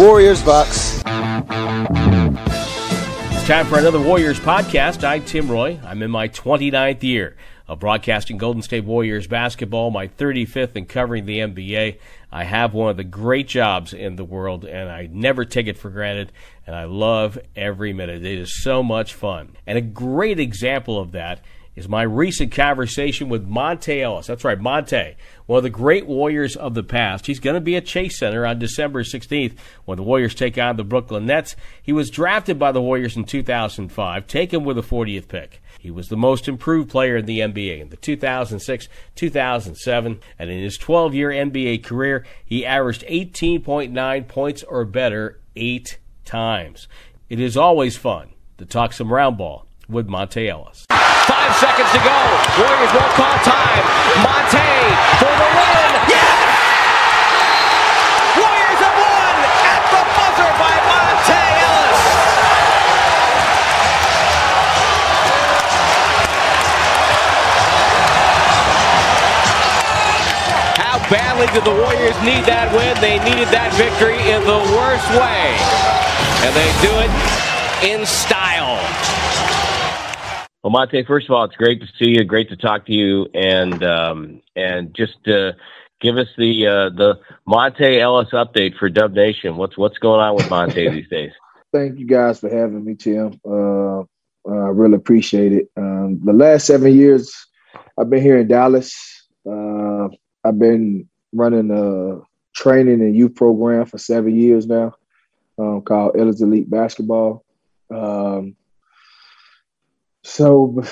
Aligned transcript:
Warriors, 0.00 0.42
Bucks. 0.42 0.94
It's 0.94 1.04
time 3.46 3.66
for 3.66 3.78
another 3.78 4.00
Warriors 4.00 4.40
podcast. 4.40 5.04
I'm 5.04 5.22
Tim 5.22 5.50
Roye. 5.50 5.78
I'm 5.84 6.02
in 6.02 6.10
my 6.10 6.26
29th 6.26 7.02
year 7.02 7.36
of 7.68 7.80
broadcasting 7.80 8.38
Golden 8.38 8.62
State 8.62 8.84
Warriors 8.84 9.26
basketball, 9.26 9.90
my 9.90 10.08
35th 10.08 10.74
in 10.74 10.86
covering 10.86 11.26
the 11.26 11.40
NBA. 11.40 11.98
I 12.32 12.44
have 12.44 12.72
one 12.72 12.88
of 12.88 12.96
the 12.96 13.04
great 13.04 13.46
jobs 13.46 13.92
in 13.92 14.16
the 14.16 14.24
world, 14.24 14.64
and 14.64 14.88
I 14.88 15.06
never 15.12 15.44
take 15.44 15.66
it 15.66 15.76
for 15.76 15.90
granted, 15.90 16.32
and 16.66 16.74
I 16.74 16.84
love 16.84 17.38
every 17.54 17.92
minute. 17.92 18.24
It 18.24 18.38
is 18.38 18.62
so 18.62 18.82
much 18.82 19.12
fun. 19.12 19.54
And 19.66 19.76
a 19.76 19.82
great 19.82 20.40
example 20.40 20.98
of 20.98 21.12
that 21.12 21.44
is 21.80 21.88
my 21.88 22.02
recent 22.02 22.52
conversation 22.52 23.30
with 23.30 23.48
Monta 23.48 24.02
Ellis. 24.02 24.26
That's 24.26 24.44
right, 24.44 24.60
Monta, 24.60 25.14
one 25.46 25.56
of 25.56 25.62
the 25.62 25.70
great 25.70 26.06
Warriors 26.06 26.54
of 26.54 26.74
the 26.74 26.82
past. 26.82 27.24
He's 27.24 27.40
going 27.40 27.54
to 27.54 27.60
be 27.60 27.74
at 27.74 27.86
Chase 27.86 28.18
Center 28.18 28.44
on 28.44 28.58
December 28.58 29.02
16th 29.02 29.56
when 29.86 29.96
the 29.96 30.02
Warriors 30.02 30.34
take 30.34 30.58
on 30.58 30.76
the 30.76 30.84
Brooklyn 30.84 31.24
Nets. 31.24 31.56
He 31.82 31.94
was 31.94 32.10
drafted 32.10 32.58
by 32.58 32.70
the 32.70 32.82
Warriors 32.82 33.16
in 33.16 33.24
2005, 33.24 34.26
taken 34.26 34.62
with 34.62 34.76
the 34.76 34.82
40th 34.82 35.26
pick. 35.26 35.62
He 35.78 35.90
was 35.90 36.08
the 36.08 36.18
most 36.18 36.48
improved 36.48 36.90
player 36.90 37.16
in 37.16 37.24
the 37.24 37.40
NBA 37.40 37.80
in 37.80 37.88
the 37.88 37.96
2006 37.96 38.88
2007, 39.14 40.20
and 40.38 40.50
in 40.50 40.62
his 40.62 40.76
12 40.76 41.14
year 41.14 41.30
NBA 41.30 41.82
career, 41.82 42.26
he 42.44 42.66
averaged 42.66 43.06
18.9 43.08 44.28
points 44.28 44.62
or 44.64 44.84
better 44.84 45.40
eight 45.56 45.98
times. 46.26 46.88
It 47.30 47.40
is 47.40 47.56
always 47.56 47.96
fun 47.96 48.34
to 48.58 48.66
talk 48.66 48.92
some 48.92 49.10
round 49.10 49.38
ball 49.38 49.64
with 49.88 50.06
Monta 50.06 50.46
Ellis. 50.46 50.84
Five 51.40 51.56
seconds 51.56 51.88
to 51.92 52.00
go. 52.04 52.18
Warriors 52.60 52.92
won't 52.92 53.14
call 53.16 53.32
time. 53.40 53.84
Monta 54.20 54.60
for 55.16 55.32
the 55.40 55.48
win. 55.56 55.90
Yes! 56.04 56.52
Warriors 58.36 58.80
have 58.84 58.96
won 59.00 59.36
at 59.72 59.82
the 59.88 60.02
buzzer 60.20 60.52
by 60.60 60.74
Monta 60.84 61.40
Ellis. 61.64 62.00
How 70.76 71.00
badly 71.08 71.48
did 71.56 71.64
the 71.64 71.72
Warriors 71.72 72.20
need 72.20 72.44
that 72.44 72.68
win? 72.76 73.00
They 73.00 73.16
needed 73.24 73.48
that 73.48 73.72
victory 73.80 74.20
in 74.28 74.44
the 74.44 74.60
worst 74.76 75.08
way. 75.16 75.56
And 76.44 76.52
they 76.52 76.68
do 76.84 76.92
it 77.00 77.08
in 77.80 78.04
style. 78.04 78.59
Well, 80.70 80.86
Monta, 80.86 81.06
first 81.06 81.28
of 81.28 81.34
all, 81.34 81.44
it's 81.44 81.56
great 81.56 81.80
to 81.80 81.86
see 81.98 82.10
you. 82.10 82.24
Great 82.24 82.48
to 82.50 82.56
talk 82.56 82.86
to 82.86 82.92
you, 82.92 83.26
and 83.34 83.82
um, 83.82 84.42
and 84.54 84.94
just 84.94 85.26
uh, 85.26 85.52
give 86.00 86.16
us 86.16 86.28
the 86.36 86.66
uh, 86.66 86.90
the 86.90 87.18
Monta 87.48 87.98
Ellis 87.98 88.30
update 88.32 88.76
for 88.78 88.88
Dub 88.88 89.12
Nation. 89.12 89.56
What's 89.56 89.76
what's 89.76 89.98
going 89.98 90.20
on 90.20 90.36
with 90.36 90.46
Monta 90.46 90.90
these 90.92 91.08
days? 91.10 91.32
Thank 91.72 91.98
you 91.98 92.06
guys 92.06 92.40
for 92.40 92.48
having 92.50 92.84
me, 92.84 92.94
Tim. 92.94 93.40
Uh, 93.44 94.00
I 94.00 94.68
really 94.68 94.94
appreciate 94.94 95.52
it. 95.52 95.70
Um, 95.76 96.20
the 96.24 96.32
last 96.32 96.66
seven 96.66 96.94
years, 96.94 97.34
I've 97.98 98.10
been 98.10 98.22
here 98.22 98.38
in 98.38 98.48
Dallas. 98.48 98.94
Uh, 99.48 100.08
I've 100.44 100.58
been 100.58 101.08
running 101.32 101.70
a 101.70 102.20
training 102.54 103.00
and 103.00 103.14
youth 103.14 103.34
program 103.34 103.86
for 103.86 103.98
seven 103.98 104.34
years 104.34 104.66
now, 104.66 104.94
um, 105.58 105.82
called 105.82 106.16
Ellis 106.16 106.40
Elite 106.42 106.70
Basketball. 106.70 107.44
Um, 107.92 108.56
so 110.22 110.82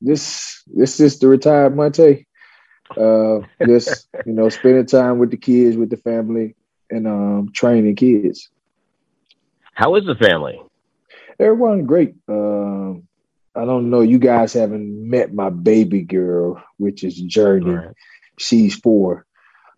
this 0.00 0.62
this 0.66 1.00
is 1.00 1.18
the 1.18 1.28
retired 1.28 1.74
Monta. 1.74 2.24
Uh, 2.96 3.46
just 3.66 4.08
you 4.26 4.32
know, 4.32 4.48
spending 4.50 4.86
time 4.86 5.18
with 5.18 5.30
the 5.30 5.36
kids, 5.36 5.76
with 5.76 5.90
the 5.90 5.96
family, 5.96 6.54
and 6.90 7.06
um, 7.06 7.50
training 7.52 7.96
kids. 7.96 8.50
How 9.72 9.94
is 9.96 10.04
the 10.04 10.14
family? 10.14 10.60
Everyone 11.40 11.84
great. 11.84 12.14
Um, 12.28 13.08
I 13.56 13.64
don't 13.64 13.90
know. 13.90 14.00
You 14.00 14.18
guys 14.18 14.52
haven't 14.52 15.08
met 15.08 15.32
my 15.32 15.50
baby 15.50 16.02
girl, 16.02 16.62
which 16.76 17.04
is 17.04 17.20
Journey. 17.20 17.70
Right. 17.70 17.94
She's 18.38 18.74
four. 18.76 19.26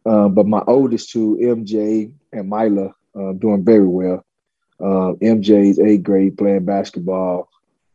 Uh, 0.05 0.29
but 0.29 0.47
my 0.47 0.63
oldest 0.67 1.11
two, 1.11 1.39
MJ 1.41 2.13
and 2.33 2.49
Mila, 2.49 2.95
uh, 3.19 3.33
doing 3.33 3.65
very 3.65 3.87
well. 3.87 4.25
Uh, 4.79 5.15
MJ's 5.21 5.79
eighth 5.79 6.03
grade 6.03 6.39
playing 6.39 6.65
basketball. 6.65 7.49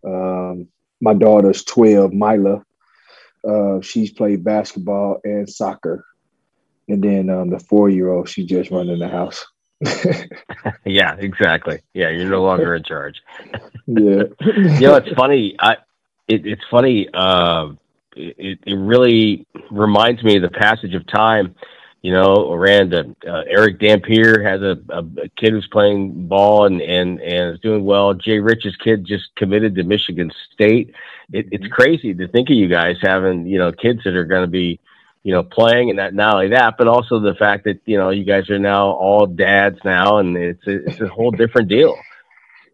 Um, 0.06 0.68
my 1.00 1.14
daughter's 1.14 1.64
12, 1.64 2.14
Mila. 2.14 2.64
Uh, 3.48 3.82
she's 3.82 4.12
played 4.12 4.44
basketball 4.44 5.20
and 5.24 5.50
soccer. 5.50 6.06
And 6.88 7.04
then 7.04 7.30
um, 7.30 7.50
the 7.50 7.60
four 7.60 7.90
year 7.90 8.12
old, 8.12 8.30
she 8.30 8.46
just 8.46 8.72
running 8.72 8.94
in 8.94 9.00
the 9.00 9.08
house. 9.08 9.46
yeah, 10.86 11.16
exactly. 11.18 11.80
Yeah, 11.94 12.10
you're 12.10 12.30
no 12.30 12.44
longer 12.44 12.76
in 12.76 12.84
charge. 12.84 13.22
yeah. 13.88 14.24
you 14.40 14.82
know, 14.82 14.96
it's 14.96 15.12
funny. 15.16 15.56
I 15.60 15.78
it, 16.28 16.46
it's 16.46 16.62
funny. 16.70 17.08
Uh, 17.14 17.70
it, 18.16 18.60
it 18.66 18.76
really 18.76 19.48
reminds 19.72 20.24
me 20.24 20.36
of 20.36 20.44
the 20.44 20.50
passage 20.50 20.94
of 20.94 21.08
time. 21.08 21.56
You 22.02 22.12
know, 22.12 22.52
around 22.52 22.96
uh, 22.96 23.04
uh, 23.28 23.44
Erick 23.48 23.80
Dampier 23.80 24.42
has 24.42 24.62
a, 24.62 24.80
a, 24.90 25.00
a 25.00 25.30
kid 25.38 25.52
who's 25.52 25.68
playing 25.72 26.28
ball 26.28 26.66
and, 26.66 26.82
and, 26.82 27.22
and 27.22 27.54
is 27.54 27.60
doing 27.60 27.86
well. 27.86 28.16
Jay 28.16 28.40
Rich's 28.40 28.76
kid 28.78 29.06
just 29.06 29.26
committed 29.36 29.76
to 29.76 29.84
Michigan 29.84 30.32
State. 30.52 30.96
It, 31.32 31.50
it's 31.52 31.68
crazy 31.68 32.16
to 32.16 32.28
think 32.28 32.50
of 32.50 32.56
you 32.56 32.68
guys 32.68 32.98
having, 33.02 33.46
you 33.46 33.60
know, 33.60 33.72
kids 33.72 34.04
that 34.04 34.16
are 34.16 34.26
going 34.26 34.42
to 34.42 34.50
be, 34.50 34.80
you 35.22 35.32
know, 35.32 35.44
playing 35.44 35.92
and 35.92 36.00
that, 36.00 36.16
not 36.16 36.34
only 36.34 36.48
that, 36.50 36.76
but 36.80 36.88
also 36.88 37.20
the 37.20 37.36
fact 37.36 37.66
that, 37.66 37.80
you 37.86 37.98
know, 37.98 38.10
you 38.10 38.24
guys 38.24 38.50
are 38.50 38.58
now 38.58 38.88
all 38.88 39.28
dads 39.28 39.78
now 39.86 40.18
and 40.18 40.36
it's 40.36 40.66
a, 40.66 40.84
it's 40.88 41.02
a 41.02 41.08
whole 41.08 41.32
different 41.32 41.70
deal. 41.70 41.96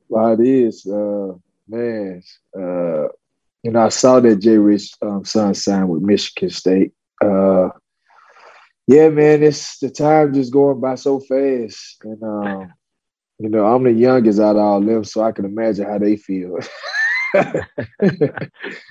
Well, 0.09 0.39
it 0.39 0.47
is, 0.47 0.85
uh, 0.85 1.33
man. 1.67 2.23
Uh, 2.57 3.09
you 3.63 3.71
know, 3.71 3.81
I 3.81 3.89
saw 3.89 4.19
that 4.21 4.37
Jay 4.37 4.57
Rich 4.57 4.93
um, 5.01 5.25
son 5.25 5.53
signed 5.53 5.89
with 5.89 6.01
Michigan 6.01 6.49
State. 6.49 6.93
Uh, 7.21 7.69
yeah, 8.87 9.09
man, 9.09 9.43
it's 9.43 9.79
the 9.79 9.89
time 9.89 10.33
just 10.33 10.51
going 10.53 10.79
by 10.79 10.95
so 10.95 11.19
fast, 11.19 11.97
and 12.03 12.23
um, 12.23 12.73
you 13.39 13.49
know, 13.49 13.65
I'm 13.65 13.83
the 13.83 13.91
youngest 13.91 14.39
out 14.39 14.55
of 14.55 14.61
all 14.61 14.81
them, 14.81 15.03
so 15.03 15.21
I 15.21 15.31
can 15.31 15.45
imagine 15.45 15.85
how 15.85 15.97
they 15.99 16.15
feel. 16.15 16.57
That's 17.33 17.69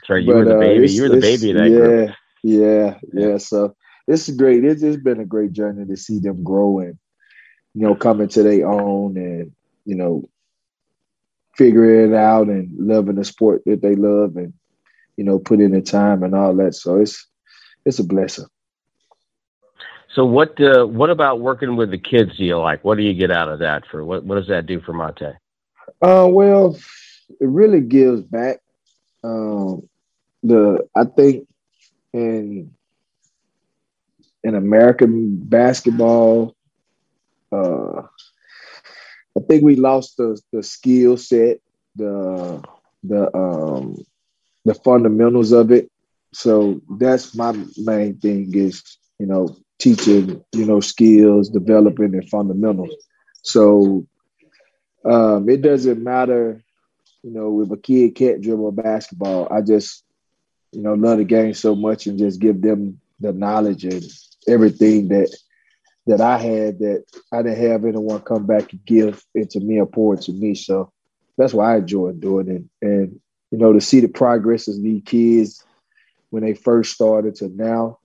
right. 0.09 0.23
You 0.23 0.35
were 0.35 0.45
the 0.45 0.57
uh, 0.57 0.61
baby. 0.61 0.85
it's- 0.85 0.93
You 0.93 1.03
were 1.03 1.09
the 1.09 1.21
baby 1.21 1.53
that 1.53 1.71
yeah, 1.71 1.77
group. 1.79 2.11
Yeah, 2.43 2.99
yeah. 3.13 3.39
So 3.39 3.75
it's 4.07 4.29
great. 4.31 4.65
It's, 4.65 4.83
it's 4.83 5.03
been 5.03 5.21
a 5.21 5.25
great 5.25 5.53
journey 5.53 5.85
to 5.87 5.97
see 5.97 6.19
them 6.21 6.45
grow 6.45 6.81
and 6.81 6.99
you 7.75 7.83
know 7.83 7.95
coming 7.95 8.29
to 8.29 8.43
their 8.43 8.69
own 8.69 9.17
and 9.17 9.53
you 9.85 9.95
know 9.97 10.29
figuring 11.57 12.13
it 12.13 12.17
out 12.17 12.49
and 12.49 12.71
loving 12.79 13.17
the 13.17 13.25
sport 13.25 13.63
that 13.67 13.81
they 13.83 13.95
love 13.97 14.37
and 14.37 14.53
you 15.17 15.25
know 15.25 15.39
putting 15.39 15.67
in 15.67 15.71
the 15.73 15.81
time 15.83 16.23
and 16.23 16.35
all 16.35 16.55
that. 16.55 16.75
So 16.75 17.01
it's 17.01 17.27
it's 17.85 17.99
a 17.99 18.05
blessing. 18.05 18.47
So 20.17 20.25
what 20.25 20.59
uh, 20.59 20.87
what 20.87 21.11
about 21.11 21.41
working 21.41 21.77
with 21.77 21.91
the 21.91 21.99
kids 21.99 22.39
do 22.39 22.45
you 22.47 22.57
like? 22.57 22.83
What 22.83 22.97
do 22.97 23.03
you 23.03 23.13
get 23.13 23.31
out 23.31 23.51
of 23.51 23.59
that 23.59 23.87
for 23.91 24.03
what 24.03 24.25
what 24.25 24.37
does 24.37 24.49
that 24.49 24.65
do 24.65 24.81
for 24.81 24.95
Monta? 24.95 25.37
Uh, 26.01 26.27
well, 26.31 26.75
it 27.39 27.47
really 27.47 27.83
gives 27.83 28.23
back. 28.23 28.61
Um, 29.23 29.87
the 30.43 30.89
I 30.97 31.05
think 31.05 31.47
in 32.15 32.71
in 34.43 34.55
American 34.55 35.37
basketball, 35.37 36.57
uh, 37.53 38.01
I 38.01 39.41
think 39.47 39.65
we 39.65 39.77
lost 39.77 40.17
the 40.17 40.41
the 40.51 40.63
skill 40.63 41.19
set, 41.19 41.59
the 41.95 42.65
the 43.05 43.37
um 43.37 43.97
the 44.65 44.73
fundamentals 44.73 45.53
of 45.53 45.71
it. 45.73 45.91
So 46.33 46.81
that's 46.99 47.35
my 47.35 47.53
main 47.77 48.17
thing 48.17 48.55
is 48.55 48.83
you 49.19 49.27
know 49.27 49.55
teaching 49.79 50.43
you 50.53 50.65
know 50.65 50.81
skills, 50.81 51.49
developing 51.49 52.15
and 52.15 52.29
fundamentals. 52.29 52.95
So 53.43 54.07
um, 55.05 55.49
it 55.49 55.63
doesn't 55.63 56.03
matter, 56.03 56.63
you 57.23 57.31
know, 57.31 57.63
if 57.63 57.71
a 57.71 57.77
kid 57.77 58.17
can't 58.17 58.43
dribble 58.43 58.69
a 58.69 58.73
basketball. 58.73 59.49
I 59.53 59.61
just, 59.61 60.05
you 60.73 60.83
know, 60.83 60.95
love 60.95 61.19
the 61.19 61.25
game 61.25 61.55
so 61.55 61.77
much 61.77 62.07
and 62.07 62.19
just 62.19 62.41
give 62.41 62.61
them 62.61 63.01
the 63.21 63.33
knowledge 63.33 63.85
and 63.85 64.05
everything 64.49 65.09
that 65.09 65.35
that 66.09 66.21
I 66.21 66.39
had 66.39 66.79
that 66.81 67.05
I 67.33 67.43
didn't 67.43 67.71
have 67.71 67.85
anyone 67.85 68.21
come 68.21 68.47
back 68.47 68.73
and 68.73 68.85
give 68.85 69.25
it 69.35 69.51
to 69.51 69.61
me 69.61 69.81
or 69.81 69.87
pour 69.87 70.15
it 70.15 70.23
to 70.23 70.33
me. 70.33 70.55
So 70.55 70.93
that's 71.37 71.53
why 71.53 71.75
I 71.75 71.79
enjoy 71.79 72.13
doing 72.13 72.49
it. 72.49 72.65
And 72.87 73.21
you 73.51 73.59
know, 73.59 73.73
to 73.73 73.81
see 73.81 74.01
the 74.01 74.09
progress 74.09 74.69
of 74.69 74.83
these 74.83 75.03
kids 75.05 75.65
when 76.31 76.45
they 76.45 76.55
first 76.55 76.95
started 76.95 77.37
to 77.37 77.49
now, 77.49 77.99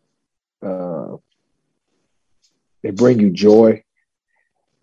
uh, 0.63 1.17
they 2.83 2.91
bring 2.91 3.19
you 3.19 3.29
joy, 3.29 3.83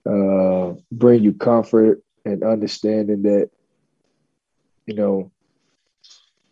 uh, 0.08 0.74
bring 0.92 1.22
you 1.22 1.32
comfort 1.32 2.02
and 2.24 2.42
understanding 2.42 3.22
that, 3.22 3.50
you 4.86 4.94
know, 4.94 5.30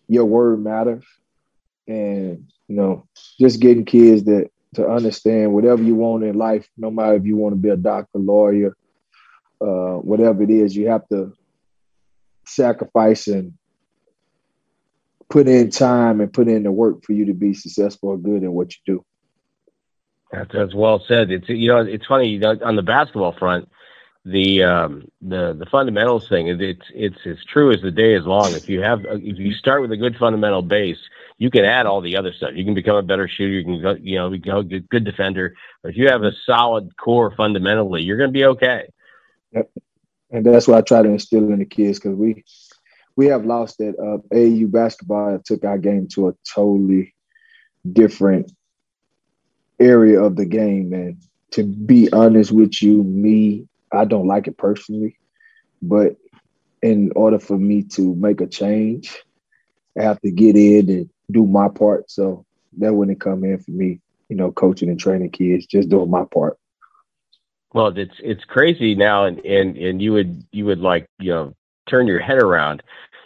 your 0.08 0.25
word 0.25 0.62
matters. 0.62 1.04
And, 1.88 2.48
you 2.69 2.76
know, 2.76 3.06
just 3.38 3.60
getting 3.60 3.84
kids 3.84 4.25
that 4.25 4.50
to 4.75 4.87
understand 4.87 5.54
whatever 5.54 5.82
you 5.82 5.94
want 5.94 6.25
in 6.25 6.37
life, 6.37 6.69
no 6.76 6.90
matter 6.90 7.14
if 7.14 7.25
you 7.25 7.37
want 7.37 7.54
to 7.54 7.60
be 7.60 7.69
a 7.69 7.76
doctor, 7.76 8.19
lawyer, 8.19 8.76
uh, 9.60 9.94
whatever 9.94 10.43
it 10.43 10.50
is, 10.50 10.76
you 10.76 10.88
have 10.88 11.06
to 11.08 11.32
sacrifice 12.44 13.26
and 13.26 13.54
put 15.28 15.48
in 15.48 15.70
time 15.70 16.20
and 16.20 16.32
put 16.32 16.48
in 16.48 16.62
the 16.62 16.70
work 16.70 17.04
for 17.04 17.12
you 17.12 17.26
to 17.26 17.34
be 17.34 17.54
successful 17.54 18.10
or 18.10 18.19
good 18.19 18.43
in 18.43 18.52
what 18.52 18.72
you 18.72 18.94
do. 18.94 19.04
That's, 20.32 20.52
that's 20.52 20.75
well 20.75 21.02
said. 21.06 21.31
It's 21.31 21.49
you 21.49 21.69
know 21.69 21.78
it's 21.78 22.06
funny 22.06 22.28
you 22.31 22.38
know, 22.38 22.58
on 22.64 22.76
the 22.76 22.82
basketball 22.82 23.32
front, 23.32 23.69
the 24.25 24.64
um, 24.64 25.08
the 25.23 25.55
the 25.56 25.67
fundamentals 25.67 26.28
thing 26.28 26.49
is 26.49 26.58
it's 26.61 26.87
it's 26.93 27.19
as 27.25 27.44
true 27.44 27.70
as 27.73 27.81
the 27.81 27.93
day 27.93 28.14
is 28.14 28.26
long. 28.26 28.52
If 28.55 28.69
you 28.69 28.82
have 28.82 29.05
if 29.08 29.38
you 29.38 29.55
start 29.55 29.82
with 29.82 29.93
a 29.93 29.96
good 29.96 30.17
fundamental 30.17 30.62
base, 30.62 30.99
you 31.38 31.49
can 31.49 31.64
add 31.64 31.87
all 31.87 32.00
the 32.00 32.17
other 32.17 32.32
stuff. 32.32 32.50
You 32.55 32.64
can 32.64 32.75
become 32.75 32.96
a 32.96 33.02
better 33.02 33.28
shooter. 33.28 33.52
You 33.52 33.64
can 33.64 33.81
go 33.81 33.94
you 34.00 34.19
know 34.19 34.37
go 34.37 34.62
good, 34.62 34.88
good 34.88 35.05
defender. 35.05 35.55
But 35.82 35.90
if 35.90 35.96
you 35.96 36.08
have 36.08 36.25
a 36.25 36.32
solid 36.44 36.96
core 36.96 37.32
fundamentally, 37.37 38.02
you're 38.02 38.19
going 38.19 38.31
to 38.31 38.38
be 38.38 38.46
okay. 38.46 38.88
Yep. 39.52 39.70
And 40.32 40.44
that's 40.44 40.67
what 40.67 40.79
I 40.79 40.81
try 40.81 41.02
to 41.02 41.08
instill 41.08 41.52
in 41.52 41.61
the 41.61 41.64
kids 41.64 42.00
because 42.00 42.17
we 42.17 42.44
we 43.14 43.26
have 43.26 43.44
lost 43.44 43.79
that 43.79 43.96
uh, 43.96 44.67
basketball 44.67 45.38
took 45.44 45.64
our 45.64 45.79
game 45.79 46.08
to 46.14 46.29
a 46.29 46.34
totally 46.52 47.14
different 47.90 48.50
area 49.78 50.23
of 50.23 50.37
the 50.37 50.46
game. 50.46 50.93
And 50.93 51.19
to 51.52 51.64
be 51.64 52.11
honest 52.12 52.52
with 52.52 52.82
you, 52.82 53.02
me, 53.02 53.69
I 53.93 54.05
don't 54.05 54.26
like 54.26 54.46
it 54.49 54.58
personally. 54.58 55.19
But 55.82 56.17
in 56.82 57.12
order 57.17 57.38
for 57.38 57.58
me 57.58 57.82
to 57.82 58.14
make 58.14 58.40
a 58.40 58.46
change, 58.46 59.17
I 59.99 60.02
have 60.02 60.20
to 60.20 60.31
get 60.31 60.56
in 60.56 60.88
and 60.90 61.11
do 61.31 61.46
my 61.46 61.69
part. 61.69 62.11
So 62.11 62.44
that 62.78 62.94
wouldn't 62.94 63.20
come 63.20 63.44
in 63.44 63.58
for 63.58 63.70
me, 63.70 64.00
you 64.28 64.37
know, 64.37 64.52
coaching 64.52 64.88
and 64.88 65.00
training 65.00 65.31
kids, 65.31 65.67
just 65.67 65.88
doing 65.88 66.11
my 66.11 66.25
part. 66.25 66.58
Well, 67.72 67.88
it's 67.96 68.14
it's 68.20 68.44
crazy 68.44 68.94
now, 68.94 69.25
and 69.25 69.38
and 69.44 69.76
and 69.76 70.00
you 70.00 70.12
would 70.12 70.44
you 70.50 70.64
would 70.67 70.81
like 70.81 71.08
you 71.19 71.31
know 71.32 71.55
turn 71.87 72.06
your 72.06 72.20
head 72.20 72.38
around 72.38 72.82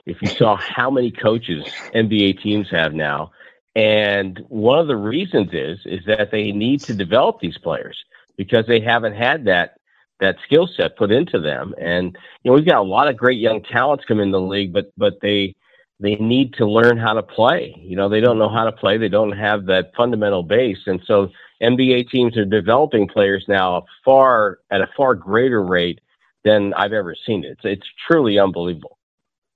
if 0.07 0.21
you 0.23 0.29
saw 0.29 0.57
how 0.57 0.91
many 0.91 1.11
coaches 1.11 1.65
NBA 1.95 2.43
teams 2.43 2.69
have 2.71 2.93
now. 2.93 3.31
And 3.75 4.45
one 4.49 4.79
of 4.79 4.89
the 4.89 4.97
reasons 4.97 5.51
is 5.53 5.79
is 5.85 6.05
that 6.07 6.31
they 6.31 6.53
need 6.53 6.81
to 6.83 6.95
develop 6.95 7.41
these 7.41 7.59
players 7.59 7.97
because 8.37 8.67
they 8.67 8.81
haven't 8.81 9.15
had 9.15 9.45
that 9.45 9.77
that 10.21 10.37
skill 10.45 10.69
set 10.77 10.97
put 10.97 11.11
into 11.11 11.41
them. 11.41 11.75
And 11.81 12.17
you 12.43 12.51
know, 12.51 12.55
we've 12.57 12.67
got 12.67 12.81
a 12.81 12.83
lot 12.83 13.09
of 13.09 13.17
great 13.17 13.39
young 13.39 13.63
talents 13.63 14.05
come 14.07 14.21
in 14.21 14.31
the 14.31 14.41
league, 14.41 14.73
but 14.73 14.93
but 14.97 15.21
they 15.21 15.55
they 16.01 16.17
need 16.17 16.55
to 16.55 16.67
learn 16.67 16.97
how 16.97 17.13
to 17.13 17.23
play. 17.23 17.75
You 17.79 17.97
know, 17.97 18.09
they 18.09 18.21
don't 18.21 18.39
know 18.39 18.49
how 18.49 18.65
to 18.65 18.73
play. 18.73 18.97
They 18.97 19.09
don't 19.09 19.33
have 19.33 19.67
that 19.67 19.93
fundamental 19.97 20.43
base, 20.43 20.79
and 20.87 21.01
so 21.07 21.31
NBA 21.63 22.11
teams 22.11 22.37
are 22.37 22.45
developing 22.45 23.07
players 23.07 23.45
now 23.49 23.85
far 24.05 24.59
at 24.71 24.81
a 24.81 24.89
far 24.97 25.15
greater 25.15 25.63
rate 25.63 26.01
than 26.45 26.73
I've 26.75 26.95
ever 26.95 27.15
seen 27.27 27.45
it. 27.45 27.53
It's, 27.53 27.65
it's 27.65 27.89
truly 28.09 28.39
unbelievable. 28.39 28.99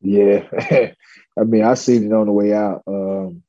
Yeah, 0.02 0.44
I 1.38 1.44
mean, 1.44 1.64
I 1.64 1.74
seen 1.74 2.06
it 2.06 2.12
on 2.12 2.26
the 2.26 2.32
way 2.32 2.52
out, 2.52 2.82
um, 2.86 3.42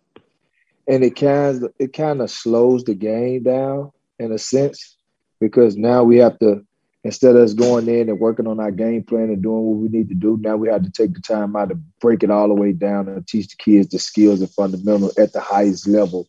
and 0.88 1.04
it 1.04 1.16
kind 1.16 1.64
of, 1.64 1.74
it 1.80 1.94
kind 1.94 2.22
of 2.22 2.30
slows 2.30 2.84
the 2.84 2.96
game 2.96 3.44
down 3.44 3.92
in 4.20 4.32
a 4.32 4.38
sense 4.38 4.98
because 5.40 5.76
now 5.76 6.04
we 6.04 6.18
have 6.18 6.38
to 6.40 6.66
instead 7.06 7.36
of 7.36 7.44
us 7.44 7.54
going 7.54 7.88
in 7.88 8.10
and 8.10 8.20
working 8.20 8.48
on 8.48 8.60
our 8.60 8.72
game 8.72 9.04
plan 9.04 9.30
and 9.30 9.44
doing 9.44 9.62
what 9.62 9.78
we 9.78 9.88
need 9.90 10.10
to 10.10 10.16
do, 10.16 10.40
now 10.42 10.56
we 10.56 10.68
have 10.68 10.82
to 10.82 10.90
take 10.90 11.14
the 11.14 11.22
time 11.22 11.56
out 11.56 11.70
to 11.70 11.76
break 12.02 12.24
it 12.24 12.32
all 12.32 12.48
the 12.48 12.54
way 12.56 12.72
down 12.72 13.08
and 13.08 13.28
teach 13.28 13.48
the 13.50 13.56
kids 13.58 13.90
the 13.90 14.00
skills 14.00 14.42
and 14.42 14.50
fundamental 14.50 15.12
at 15.16 15.32
the 15.32 15.40
highest 15.40 15.88
level 15.88 16.28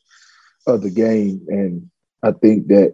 of 0.67 0.83
the 0.83 0.91
game. 0.91 1.41
And 1.49 1.91
I 2.23 2.33
think 2.33 2.69
that 2.69 2.93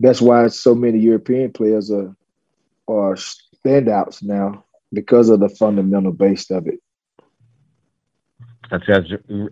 that's 0.00 0.20
why 0.20 0.48
so 0.48 0.74
many 0.74 0.98
European 0.98 1.50
players 1.50 1.90
are 1.90 2.14
are 2.86 3.14
standouts 3.14 4.22
now 4.22 4.64
because 4.92 5.30
of 5.30 5.40
the 5.40 5.48
fundamental 5.48 6.12
base 6.12 6.50
of 6.50 6.66
it. 6.66 6.80
That's, 8.70 8.84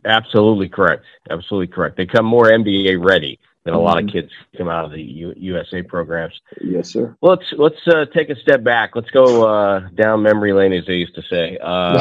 absolutely 0.04 0.68
correct. 0.68 1.04
Absolutely 1.30 1.68
correct. 1.68 1.96
They 1.96 2.06
come 2.06 2.26
more 2.26 2.44
NBA 2.44 3.04
ready 3.04 3.38
than 3.64 3.74
a 3.74 3.80
lot 3.80 3.98
of 3.98 4.04
mm-hmm. 4.04 4.18
kids 4.18 4.32
come 4.56 4.68
out 4.68 4.84
of 4.84 4.92
the 4.92 5.02
U- 5.02 5.34
USA 5.36 5.82
programs. 5.82 6.40
Yes, 6.62 6.92
sir. 6.92 7.16
Let's 7.20 7.44
let's 7.58 7.76
uh, 7.88 8.06
take 8.14 8.30
a 8.30 8.36
step 8.36 8.62
back. 8.62 8.94
Let's 8.94 9.10
go 9.10 9.46
uh, 9.46 9.88
down 9.94 10.22
memory 10.22 10.52
lane, 10.52 10.72
as 10.72 10.86
they 10.86 10.94
used 10.94 11.16
to 11.16 11.22
say. 11.22 11.58
Uh, 11.60 11.98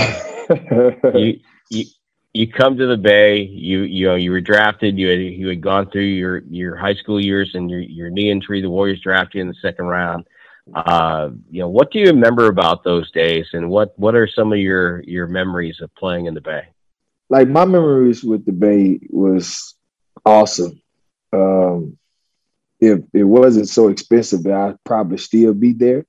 you, 1.18 1.40
you 1.70 1.86
you 2.34 2.52
come 2.52 2.78
to 2.78 2.86
the 2.86 2.98
Bay. 2.98 3.42
You 3.42 3.82
you 3.82 4.06
know 4.06 4.16
you 4.16 4.30
were 4.30 4.42
drafted. 4.42 4.98
You 4.98 5.08
had 5.08 5.20
you 5.20 5.48
had 5.48 5.62
gone 5.62 5.90
through 5.90 6.04
your 6.04 6.40
your 6.50 6.76
high 6.76 6.96
school 6.96 7.20
years 7.20 7.52
and 7.56 7.70
your 7.70 7.80
your 7.80 8.10
knee 8.12 8.30
injury. 8.30 8.62
The 8.62 8.70
Warriors 8.70 9.02
drafted 9.02 9.36
you 9.36 9.42
in 9.42 9.48
the 9.48 9.56
second 9.62 9.86
round. 9.86 10.28
Uh, 10.74 11.30
you 11.50 11.62
know, 11.62 11.70
what 11.70 11.92
do 11.92 12.00
you 12.00 12.08
remember 12.08 12.48
about 12.48 12.84
those 12.84 13.10
days, 13.12 13.46
and 13.54 13.70
what 13.70 13.98
what 13.98 14.16
are 14.16 14.28
some 14.28 14.52
of 14.52 14.60
your 14.60 15.02
your 15.04 15.28
memories 15.28 15.82
of 15.82 15.94
playing 15.96 16.28
in 16.28 16.36
the 16.36 16.42
Bay? 16.42 16.68
Like 17.30 17.48
my 17.48 17.66
memories 17.66 18.24
with 18.24 18.46
the 18.46 18.52
Bay 18.52 19.00
was 19.10 19.76
awesome. 20.26 20.82
Um, 21.34 21.98
if 22.80 23.02
it 23.14 23.24
wasn't 23.24 23.70
so 23.70 23.88
expensive, 23.88 24.46
I'd 24.46 24.84
probably 24.84 25.18
still 25.18 25.54
be 25.54 25.74
there. 25.74 26.06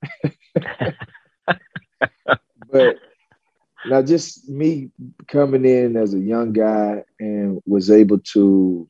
but 2.70 2.96
now, 3.86 4.02
just 4.02 4.48
me 4.48 4.90
coming 5.28 5.64
in 5.64 5.96
as 5.96 6.12
a 6.12 6.18
young 6.18 6.52
guy 6.52 7.04
and 7.20 7.62
was 7.66 7.90
able 7.90 8.18
to 8.18 8.88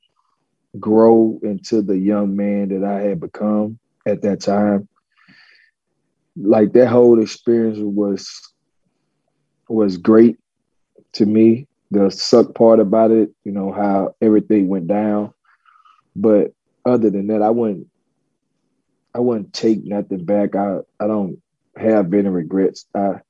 grow 0.80 1.38
into 1.42 1.82
the 1.82 1.96
young 1.96 2.34
man 2.34 2.68
that 2.68 2.84
I 2.84 3.02
had 3.02 3.20
become 3.20 3.78
at 4.06 4.22
that 4.22 4.40
time 4.40 4.88
like 6.36 6.72
that 6.72 6.88
whole 6.88 7.20
experience 7.22 7.78
was 7.80 8.52
was 9.68 9.96
great 9.96 10.38
to 11.12 11.26
me. 11.26 11.66
The 11.90 12.10
suck 12.10 12.54
part 12.54 12.80
about 12.80 13.10
it, 13.10 13.30
you 13.44 13.52
know, 13.52 13.72
how 13.72 14.14
everything 14.20 14.68
went 14.68 14.88
down. 14.88 15.32
But 16.16 16.52
other 16.84 17.10
than 17.10 17.28
that, 17.28 17.42
I 17.42 17.50
wouldn't 17.50 17.86
I 19.14 19.20
wouldn't 19.20 19.52
take 19.52 19.84
nothing 19.84 20.24
back. 20.24 20.54
I, 20.54 20.78
I 21.00 21.06
don't 21.06 21.40
have 21.76 22.12
any 22.12 22.28
regrets. 22.28 22.86
I 22.94 23.20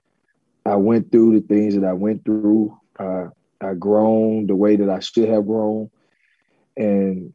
I 0.65 0.77
went 0.77 1.13
through 1.13 1.41
the 1.41 1.47
things 1.47 1.75
that 1.77 1.85
I 1.85 1.93
went 1.93 2.25
through. 2.25 2.77
Uh, 2.99 3.29
I 3.61 3.75
grown 3.75 4.47
the 4.47 4.57
way 4.57 4.77
that 4.77 4.91
I 4.91 4.99
should 5.01 5.29
have 5.29 5.47
grown. 5.47 5.91
And 6.77 7.33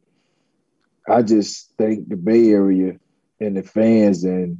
I 1.08 1.22
just 1.22 1.72
thank 1.78 2.08
the 2.08 2.16
Bay 2.16 2.50
Area 2.50 2.98
and 3.40 3.56
the 3.56 3.62
fans 3.62 4.24
and 4.24 4.58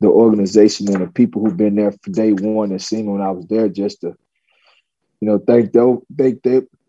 the 0.00 0.08
organization 0.08 0.88
and 0.92 1.02
the 1.02 1.12
people 1.12 1.44
who've 1.44 1.56
been 1.56 1.76
there 1.76 1.92
for 1.92 2.10
day 2.10 2.32
one 2.32 2.70
and 2.70 2.82
seen 2.82 3.10
when 3.10 3.20
I 3.20 3.30
was 3.30 3.46
there 3.46 3.68
just 3.68 4.00
to, 4.00 4.16
you 5.20 5.28
know, 5.28 5.38
thank 5.38 5.72
those 5.72 6.00
thank 6.16 6.42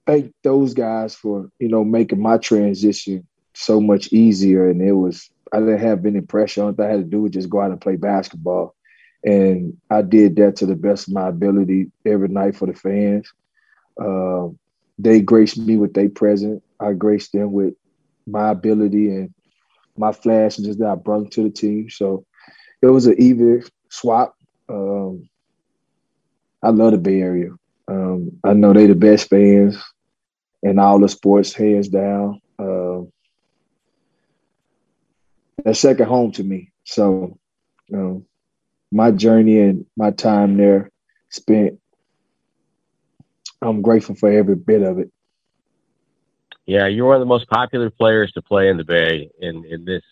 thank 0.05 0.33
those 0.43 0.73
guys 0.73 1.15
for, 1.15 1.49
you 1.59 1.67
know, 1.67 1.83
making 1.83 2.21
my 2.21 2.37
transition 2.37 3.27
so 3.53 3.81
much 3.81 4.11
easier. 4.13 4.69
And 4.69 4.81
it 4.81 4.93
was 4.93 5.29
I 5.51 5.59
didn't 5.59 5.79
have 5.79 6.05
any 6.05 6.21
pressure 6.21 6.63
on 6.63 6.73
it. 6.73 6.79
I 6.79 6.87
had 6.87 6.97
to 6.97 7.03
do 7.03 7.21
was 7.21 7.31
just 7.31 7.49
go 7.49 7.61
out 7.61 7.71
and 7.71 7.81
play 7.81 7.95
basketball. 7.95 8.75
And 9.23 9.77
I 9.89 10.01
did 10.01 10.35
that 10.37 10.57
to 10.57 10.65
the 10.65 10.75
best 10.75 11.07
of 11.07 11.13
my 11.13 11.27
ability 11.27 11.91
every 12.05 12.29
night 12.29 12.55
for 12.55 12.67
the 12.67 12.73
fans. 12.73 13.31
Uh, 14.01 14.49
they 14.97 15.21
graced 15.21 15.57
me 15.57 15.77
with 15.77 15.93
their 15.93 16.09
presence. 16.09 16.61
I 16.79 16.93
graced 16.93 17.33
them 17.33 17.51
with 17.51 17.73
my 18.25 18.49
ability 18.49 19.09
and 19.09 19.33
my 19.97 20.11
flash 20.11 20.55
flashes 20.55 20.77
that 20.77 20.87
I 20.87 20.95
brought 20.95 21.31
to 21.31 21.43
the 21.43 21.49
team. 21.49 21.89
So 21.89 22.25
it 22.81 22.87
was 22.87 23.07
an 23.07 23.15
even 23.19 23.63
swap. 23.89 24.35
Um, 24.69 25.29
I 26.63 26.69
love 26.69 26.91
the 26.91 26.97
Bay 26.97 27.21
Area. 27.21 27.51
Um, 27.89 28.39
I 28.43 28.53
know 28.53 28.71
they 28.71 28.85
the 28.85 28.93
best 28.93 29.29
fans 29.29 29.75
in 30.61 30.77
all 30.77 30.99
the 30.99 31.09
sports, 31.09 31.53
hands 31.53 31.87
down. 31.87 32.39
Uh, 32.59 33.01
second 35.73 36.07
home 36.07 36.31
to 36.33 36.43
me. 36.43 36.71
So, 36.83 37.39
know, 37.89 38.25
my 38.91 39.11
journey 39.11 39.59
and 39.59 39.85
my 39.97 40.11
time 40.11 40.57
there 40.57 40.91
spent. 41.29 41.79
I'm 43.61 43.81
grateful 43.81 44.15
for 44.15 44.31
every 44.31 44.55
bit 44.55 44.83
of 44.83 44.99
it. 44.99 45.11
Yeah, 46.65 46.87
you're 46.87 47.07
one 47.07 47.15
of 47.15 47.21
the 47.21 47.25
most 47.25 47.49
popular 47.49 47.89
players 47.89 48.31
to 48.33 48.41
play 48.41 48.69
in 48.69 48.77
the 48.77 48.83
Bay 48.83 49.31
in 49.39 49.65
in 49.65 49.85
this 49.85 50.03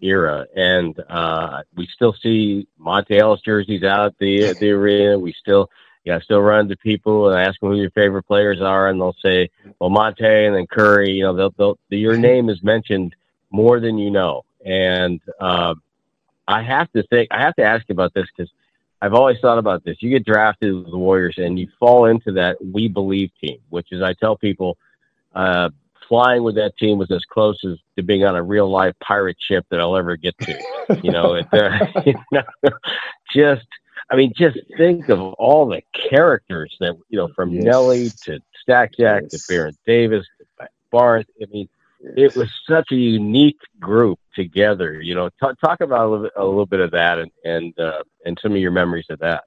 era. 0.00 0.46
And 0.54 0.98
uh, 1.08 1.62
we 1.76 1.86
still 1.86 2.14
see 2.20 2.66
Monta 2.80 3.16
Ellis 3.16 3.40
jerseys 3.42 3.84
out 3.84 4.06
at 4.06 4.18
the 4.18 4.44
at 4.46 4.58
the 4.58 4.70
arena. 4.70 5.18
We 5.18 5.32
still 5.32 5.70
yeah, 6.04 6.18
still 6.20 6.40
run 6.40 6.68
to 6.68 6.76
people 6.76 7.28
and 7.28 7.38
ask 7.38 7.60
them 7.60 7.70
who 7.70 7.76
your 7.76 7.90
favorite 7.90 8.24
players 8.24 8.60
are, 8.60 8.88
and 8.88 9.00
they'll 9.00 9.16
say, 9.22 9.50
"Well, 9.78 9.90
Monta 9.90 10.46
and 10.46 10.56
then 10.56 10.66
Curry." 10.66 11.10
You 11.10 11.24
know, 11.24 11.34
they'll, 11.36 11.54
they'll, 11.56 11.78
your 11.90 12.16
name 12.16 12.48
is 12.48 12.62
mentioned 12.62 13.14
more 13.50 13.78
than 13.78 13.98
you 13.98 14.10
know. 14.10 14.44
And 14.64 15.20
uh, 15.40 15.74
I 16.48 16.62
have 16.62 16.90
to 16.92 17.02
think, 17.04 17.28
I 17.30 17.42
have 17.42 17.54
to 17.56 17.62
ask 17.62 17.84
you 17.88 17.92
about 17.92 18.14
this 18.14 18.26
because 18.36 18.50
I've 19.00 19.14
always 19.14 19.38
thought 19.40 19.58
about 19.58 19.84
this. 19.84 19.96
You 20.00 20.10
get 20.10 20.24
drafted 20.24 20.74
with 20.74 20.90
the 20.90 20.98
Warriors, 20.98 21.36
and 21.38 21.58
you 21.58 21.68
fall 21.78 22.06
into 22.06 22.32
that 22.32 22.56
"we 22.64 22.88
believe" 22.88 23.30
team, 23.40 23.58
which 23.70 23.92
is 23.92 24.02
I 24.02 24.14
tell 24.14 24.36
people, 24.36 24.76
uh, 25.34 25.70
flying 26.08 26.42
with 26.42 26.56
that 26.56 26.76
team 26.78 26.98
was 26.98 27.12
as 27.12 27.24
close 27.24 27.58
as 27.64 27.78
to 27.96 28.02
being 28.02 28.24
on 28.24 28.34
a 28.34 28.42
real 28.42 28.68
life 28.68 28.94
pirate 29.00 29.36
ship 29.40 29.64
that 29.70 29.80
I'll 29.80 29.96
ever 29.96 30.16
get 30.16 30.36
to. 30.40 30.60
You 31.00 31.12
know, 31.12 31.34
it, 31.34 31.46
uh, 31.52 32.02
you 32.06 32.14
know, 32.32 32.42
just 33.34 33.66
I 34.12 34.16
mean, 34.16 34.34
just 34.36 34.58
think 34.76 35.08
of 35.08 35.20
all 35.20 35.66
the 35.66 35.82
characters 36.10 36.76
that 36.80 36.98
you 37.08 37.16
know, 37.16 37.28
from 37.34 37.50
yes. 37.50 37.64
Nelly 37.64 38.10
to 38.24 38.40
Stack 38.60 38.92
Jack 38.98 39.22
yes. 39.22 39.46
to 39.46 39.48
Baron 39.48 39.74
Davis 39.86 40.26
to 40.38 40.68
Barth. 40.90 41.24
I 41.40 41.46
mean, 41.50 41.66
it 42.14 42.36
was 42.36 42.50
such 42.68 42.92
a 42.92 42.96
unique 42.96 43.60
group 43.80 44.18
together. 44.34 45.00
You 45.00 45.14
know, 45.14 45.30
talk, 45.40 45.58
talk 45.60 45.80
about 45.80 46.06
a 46.06 46.10
little, 46.10 46.24
bit, 46.24 46.32
a 46.36 46.44
little 46.44 46.66
bit 46.66 46.80
of 46.80 46.90
that 46.90 47.20
and 47.20 47.30
and 47.42 47.80
uh, 47.80 48.02
and 48.26 48.38
some 48.42 48.52
of 48.52 48.58
your 48.58 48.70
memories 48.70 49.06
of 49.08 49.20
that. 49.20 49.44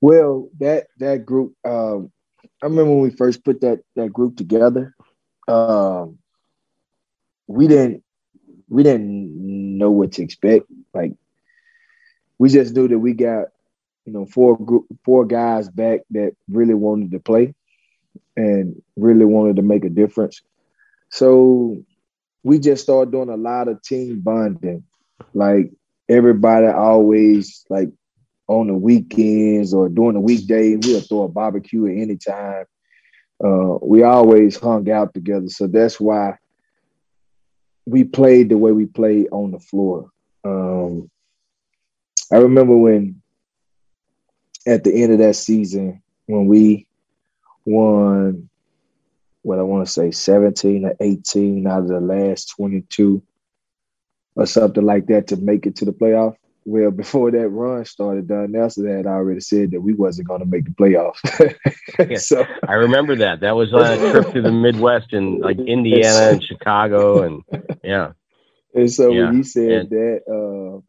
Well, 0.00 0.50
that 0.60 0.86
that 0.98 1.26
group, 1.26 1.54
um, 1.64 2.12
I 2.62 2.66
remember 2.66 2.92
when 2.92 3.00
we 3.00 3.10
first 3.10 3.44
put 3.44 3.62
that 3.62 3.80
that 3.96 4.12
group 4.12 4.36
together. 4.36 4.94
Um, 5.48 6.18
we 7.48 7.66
didn't 7.66 8.04
we 8.68 8.84
didn't 8.84 9.78
know 9.78 9.90
what 9.90 10.12
to 10.12 10.22
expect. 10.22 10.66
Like 10.92 11.14
we 12.38 12.50
just 12.50 12.72
knew 12.76 12.86
that 12.86 12.98
we 13.00 13.14
got 13.14 13.48
you 14.04 14.12
know 14.12 14.26
four 14.26 14.58
group 14.58 14.86
four 15.04 15.24
guys 15.24 15.68
back 15.68 16.00
that 16.10 16.34
really 16.48 16.74
wanted 16.74 17.10
to 17.12 17.20
play 17.20 17.54
and 18.36 18.80
really 18.96 19.24
wanted 19.24 19.56
to 19.56 19.62
make 19.62 19.84
a 19.84 19.88
difference. 19.88 20.42
So 21.10 21.84
we 22.42 22.58
just 22.58 22.82
started 22.82 23.12
doing 23.12 23.30
a 23.30 23.36
lot 23.36 23.68
of 23.68 23.82
team 23.82 24.20
bonding. 24.20 24.84
Like 25.32 25.70
everybody 26.08 26.66
always 26.66 27.64
like 27.70 27.90
on 28.46 28.66
the 28.66 28.74
weekends 28.74 29.72
or 29.72 29.88
during 29.88 30.14
the 30.14 30.20
weekday, 30.20 30.76
we'll 30.76 31.00
throw 31.00 31.22
a 31.22 31.28
barbecue 31.28 31.86
at 31.86 32.02
any 32.02 32.16
time. 32.16 32.64
Uh, 33.44 33.78
we 33.82 34.02
always 34.02 34.56
hung 34.58 34.88
out 34.90 35.14
together. 35.14 35.48
So 35.48 35.66
that's 35.66 35.98
why 35.98 36.36
we 37.86 38.04
played 38.04 38.48
the 38.48 38.58
way 38.58 38.72
we 38.72 38.86
played 38.86 39.28
on 39.32 39.50
the 39.50 39.58
floor. 39.58 40.10
Um, 40.44 41.10
I 42.32 42.36
remember 42.36 42.76
when 42.76 43.22
at 44.66 44.84
the 44.84 45.02
end 45.02 45.12
of 45.12 45.18
that 45.18 45.36
season, 45.36 46.02
when 46.26 46.46
we 46.46 46.86
won 47.66 48.48
what 49.42 49.58
I 49.58 49.62
want 49.62 49.86
to 49.86 49.92
say 49.92 50.10
17 50.10 50.86
or 50.86 50.96
18 51.00 51.66
out 51.66 51.80
of 51.80 51.88
the 51.88 52.00
last 52.00 52.46
22 52.56 53.22
or 54.36 54.46
something 54.46 54.84
like 54.84 55.06
that 55.06 55.28
to 55.28 55.36
make 55.36 55.66
it 55.66 55.76
to 55.76 55.84
the 55.84 55.92
playoff. 55.92 56.34
Well, 56.64 56.90
before 56.90 57.30
that 57.30 57.48
run 57.48 57.84
started, 57.84 58.26
Don 58.26 58.52
Nelson 58.52 58.88
had 58.88 59.06
already 59.06 59.40
said 59.40 59.70
that 59.72 59.82
we 59.82 59.92
wasn't 59.92 60.28
going 60.28 60.40
to 60.40 60.46
make 60.46 60.64
the 60.64 60.70
playoffs. 60.70 62.18
so 62.20 62.44
I 62.66 62.74
remember 62.74 63.16
that. 63.16 63.40
That 63.40 63.54
was 63.54 63.72
on 63.74 63.84
a 63.84 63.96
trip 64.12 64.32
to 64.32 64.42
the 64.42 64.52
Midwest 64.52 65.12
and 65.12 65.40
like 65.40 65.58
Indiana 65.58 66.32
and 66.32 66.42
Chicago, 66.42 67.22
and 67.22 67.42
yeah. 67.82 68.12
And 68.74 68.90
so 68.90 69.10
yeah. 69.10 69.26
when 69.26 69.36
he 69.36 69.42
said 69.42 69.70
and, 69.70 69.90
that, 69.90 70.20
uh, 70.26 70.80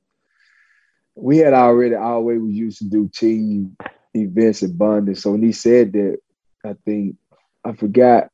we 1.16 1.38
had 1.38 1.54
already 1.54 1.96
always 1.96 2.42
we 2.42 2.52
used 2.52 2.80
to 2.80 2.86
do 2.86 3.10
team 3.10 3.78
events 4.14 4.62
and 4.62 4.78
bonding. 4.78 5.16
So 5.16 5.32
when 5.32 5.44
he 5.44 5.54
said 5.54 5.94
that, 5.94 6.18
I 6.64 6.76
think 6.86 7.16
I 7.64 7.74
forgot 7.74 8.30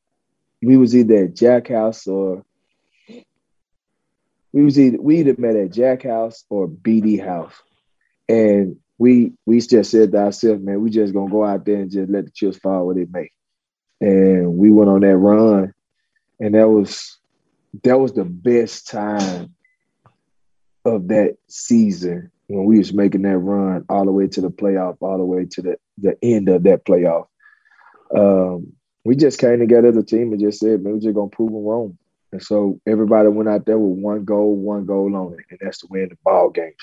we 0.62 0.78
was 0.78 0.96
either 0.96 1.26
at 1.26 1.36
Jack 1.36 1.70
House 1.70 2.08
or 2.08 2.44
we 4.52 4.64
was 4.64 4.80
either 4.80 5.00
we 5.00 5.20
either 5.20 5.36
met 5.38 5.56
at 5.56 5.72
Jack 5.72 6.04
House 6.04 6.44
or 6.50 6.68
BD 6.68 7.24
House, 7.24 7.54
and 8.28 8.78
we 8.98 9.34
we 9.46 9.62
just 9.62 9.92
said 9.92 10.12
to 10.12 10.18
ourselves, 10.18 10.62
man, 10.62 10.82
we 10.82 10.90
just 10.90 11.14
gonna 11.14 11.32
go 11.32 11.46
out 11.46 11.66
there 11.66 11.78
and 11.78 11.92
just 11.92 12.12
let 12.12 12.26
the 12.26 12.32
chips 12.32 12.58
fall 12.58 12.88
where 12.88 12.96
they 12.96 13.08
may. 13.10 13.32
And 14.02 14.58
we 14.58 14.72
went 14.72 14.90
on 14.90 15.02
that 15.02 15.18
run, 15.18 15.74
and 16.40 16.56
that 16.56 16.68
was 16.68 17.18
that 17.84 18.00
was 18.00 18.14
the 18.14 18.26
best 18.26 18.88
time 18.88 19.56
of 20.84 21.08
that 21.10 21.38
season 21.48 22.32
when 22.52 22.66
we 22.66 22.78
was 22.78 22.94
making 22.94 23.22
that 23.22 23.38
run 23.38 23.86
all 23.88 24.06
the 24.06 24.12
way 24.12 24.28
to 24.28 24.42
the 24.42 24.50
playoff, 24.50 24.98
all 25.00 25.18
the 25.18 25.24
way 25.24 25.46
to 25.46 25.62
the, 25.62 25.78
the 25.98 26.18
end 26.22 26.50
of 26.50 26.64
that 26.64 26.84
playoff. 26.86 27.28
Um, 28.16 28.74
we 29.06 29.16
just 29.16 29.40
came 29.40 29.60
together 29.60 29.88
as 29.88 29.98
a 29.98 30.04
team 30.04 30.32
and 30.32 30.42
just 30.42 30.60
said, 30.60 30.84
man, 30.84 30.94
we're 30.94 31.00
just 31.00 31.16
gonna 31.16 31.30
prove 31.30 31.52
them 31.52 31.64
wrong. 31.64 31.98
And 32.34 32.44
so 32.44 32.80
everybody 32.86 33.30
went 33.30 33.50
out 33.50 33.66
there 33.66 33.80
with 33.80 34.00
one 34.00 34.26
goal, 34.26 34.56
one 34.56 34.86
goal 34.86 35.16
only, 35.16 35.44
and 35.50 35.60
that's 35.62 35.80
to 35.80 35.88
win 35.90 36.10
the 36.10 36.18
ball 36.24 36.50
games. 36.50 36.76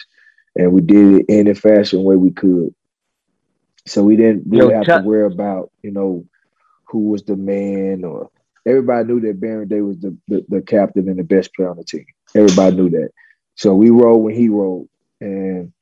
And 0.56 0.72
we 0.72 0.80
did 0.80 1.20
it 1.20 1.26
any 1.28 1.54
fashion 1.54 2.02
way 2.02 2.16
we 2.16 2.30
could. 2.30 2.74
So 3.86 4.02
we 4.02 4.16
didn't 4.16 4.44
really 4.46 4.74
have 4.74 4.86
to 4.86 5.02
worry 5.02 5.26
about, 5.26 5.70
you 5.82 5.90
know, 5.90 6.24
who 6.88 7.10
was 7.10 7.22
the 7.24 7.36
man 7.36 8.04
or 8.04 8.30
everybody 8.66 9.06
knew 9.06 9.20
that 9.20 9.40
Baron 9.40 9.68
Day 9.68 9.82
was 9.82 9.98
the, 9.98 10.16
the, 10.28 10.44
the 10.48 10.62
captain 10.62 11.08
and 11.08 11.18
the 11.18 11.24
best 11.24 11.54
player 11.54 11.70
on 11.70 11.76
the 11.76 11.84
team. 11.84 12.06
Everybody 12.34 12.76
knew 12.76 12.90
that. 12.90 13.10
So 13.54 13.74
we 13.74 13.90
rolled 13.90 14.24
when 14.24 14.34
he 14.34 14.48
rolled. 14.48 14.88
And 15.20 15.72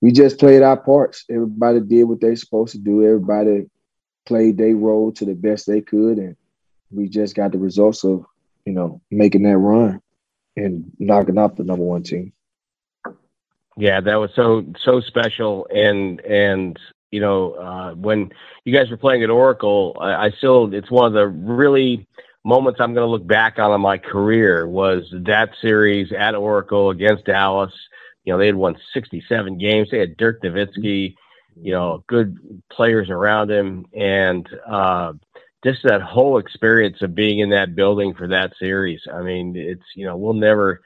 we 0.00 0.12
just 0.12 0.38
played 0.38 0.62
our 0.62 0.76
parts. 0.76 1.24
Everybody 1.30 1.80
did 1.80 2.04
what 2.04 2.20
they 2.20 2.34
supposed 2.34 2.72
to 2.72 2.78
do. 2.78 3.04
Everybody 3.04 3.68
played 4.26 4.58
their 4.58 4.74
role 4.74 5.12
to 5.12 5.24
the 5.24 5.34
best 5.34 5.66
they 5.66 5.80
could, 5.80 6.18
and 6.18 6.36
we 6.90 7.08
just 7.08 7.34
got 7.34 7.52
the 7.52 7.58
results 7.58 8.04
of 8.04 8.24
you 8.64 8.72
know 8.72 9.00
making 9.10 9.42
that 9.42 9.58
run 9.58 10.00
and 10.56 10.90
knocking 10.98 11.38
off 11.38 11.56
the 11.56 11.64
number 11.64 11.84
one 11.84 12.02
team. 12.02 12.32
Yeah, 13.76 14.00
that 14.00 14.16
was 14.16 14.30
so 14.34 14.64
so 14.84 15.00
special, 15.00 15.66
and 15.74 16.20
and 16.20 16.78
you 17.10 17.20
know 17.20 17.52
uh, 17.54 17.94
when 17.94 18.30
you 18.64 18.72
guys 18.72 18.90
were 18.90 18.96
playing 18.96 19.22
at 19.22 19.30
Oracle, 19.30 19.96
I, 20.00 20.26
I 20.26 20.30
still 20.30 20.72
it's 20.74 20.90
one 20.90 21.06
of 21.06 21.12
the 21.12 21.26
really 21.26 22.06
moments 22.44 22.80
I'm 22.80 22.94
going 22.94 23.06
to 23.06 23.10
look 23.10 23.26
back 23.26 23.58
on 23.58 23.72
in 23.72 23.80
my 23.80 23.98
career 23.98 24.66
was 24.66 25.04
that 25.12 25.50
series 25.60 26.10
at 26.12 26.34
Oracle 26.34 26.90
against 26.90 27.26
Dallas. 27.26 27.72
You 28.24 28.32
know, 28.32 28.38
they 28.38 28.46
had 28.46 28.54
won 28.54 28.76
67 28.94 29.58
games. 29.58 29.88
They 29.90 29.98
had 29.98 30.16
Dirk 30.16 30.42
Nowitzki 30.42 31.14
you 31.56 31.72
know, 31.72 32.04
good 32.06 32.38
players 32.70 33.10
around 33.10 33.50
him, 33.50 33.86
and 33.92 34.48
uh, 34.66 35.12
just 35.64 35.80
that 35.84 36.02
whole 36.02 36.38
experience 36.38 36.98
of 37.02 37.14
being 37.14 37.40
in 37.40 37.50
that 37.50 37.74
building 37.74 38.14
for 38.14 38.28
that 38.28 38.52
series. 38.58 39.00
I 39.12 39.22
mean, 39.22 39.54
it's 39.56 39.84
you 39.94 40.06
know, 40.06 40.16
we'll 40.16 40.34
never, 40.34 40.80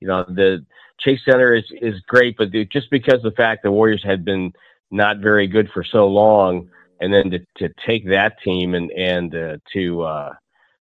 you 0.00 0.08
know, 0.08 0.24
the 0.28 0.64
Chase 1.00 1.20
Center 1.24 1.54
is 1.54 1.64
is 1.80 2.00
great, 2.06 2.36
but 2.36 2.50
just 2.70 2.90
because 2.90 3.22
the 3.22 3.32
fact 3.32 3.62
the 3.62 3.72
Warriors 3.72 4.02
had 4.04 4.24
been 4.24 4.52
not 4.90 5.18
very 5.18 5.46
good 5.46 5.70
for 5.72 5.84
so 5.84 6.06
long, 6.06 6.68
and 7.00 7.12
then 7.12 7.30
to 7.30 7.38
to 7.58 7.74
take 7.86 8.08
that 8.08 8.40
team 8.44 8.74
and 8.74 8.90
and 8.92 9.34
uh, 9.34 9.56
to 9.72 10.02
uh, 10.02 10.32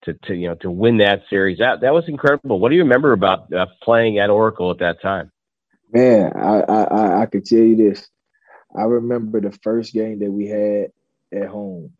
to 0.05 0.13
to 0.25 0.35
you 0.35 0.47
know 0.47 0.55
to 0.55 0.71
win 0.71 0.97
that 0.97 1.23
series 1.29 1.59
that 1.59 1.81
that 1.81 1.93
was 1.93 2.05
incredible. 2.07 2.59
What 2.59 2.69
do 2.69 2.75
you 2.75 2.83
remember 2.83 3.11
about 3.11 3.51
uh, 3.53 3.67
playing 3.83 4.19
at 4.19 4.29
Oracle 4.29 4.71
at 4.71 4.79
that 4.79 5.01
time? 5.01 5.31
Man, 5.91 6.33
I 6.35 6.59
I 6.61 7.21
I 7.21 7.25
can 7.27 7.43
tell 7.43 7.59
you 7.59 7.75
this. 7.75 8.07
I 8.75 8.83
remember 8.83 9.39
the 9.39 9.51
first 9.63 9.93
game 9.93 10.19
that 10.19 10.31
we 10.31 10.47
had 10.47 10.91
at 11.33 11.47
home, 11.47 11.93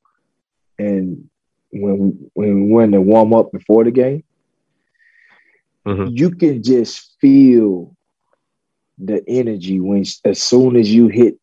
and 0.78 1.30
when 1.72 1.98
we, 2.00 2.10
when 2.34 2.66
we 2.66 2.72
went 2.74 2.92
to 2.94 3.02
warm 3.02 3.34
up 3.34 3.52
before 3.52 3.84
the 3.84 3.92
game, 3.92 4.24
mm-hmm. 5.86 6.08
you 6.16 6.32
can 6.32 6.62
just 6.64 7.16
feel 7.20 7.96
the 8.98 9.24
energy 9.28 9.80
when 9.80 10.04
as 10.26 10.42
soon 10.42 10.76
as 10.76 10.92
you 10.92 11.08
hit 11.08 11.40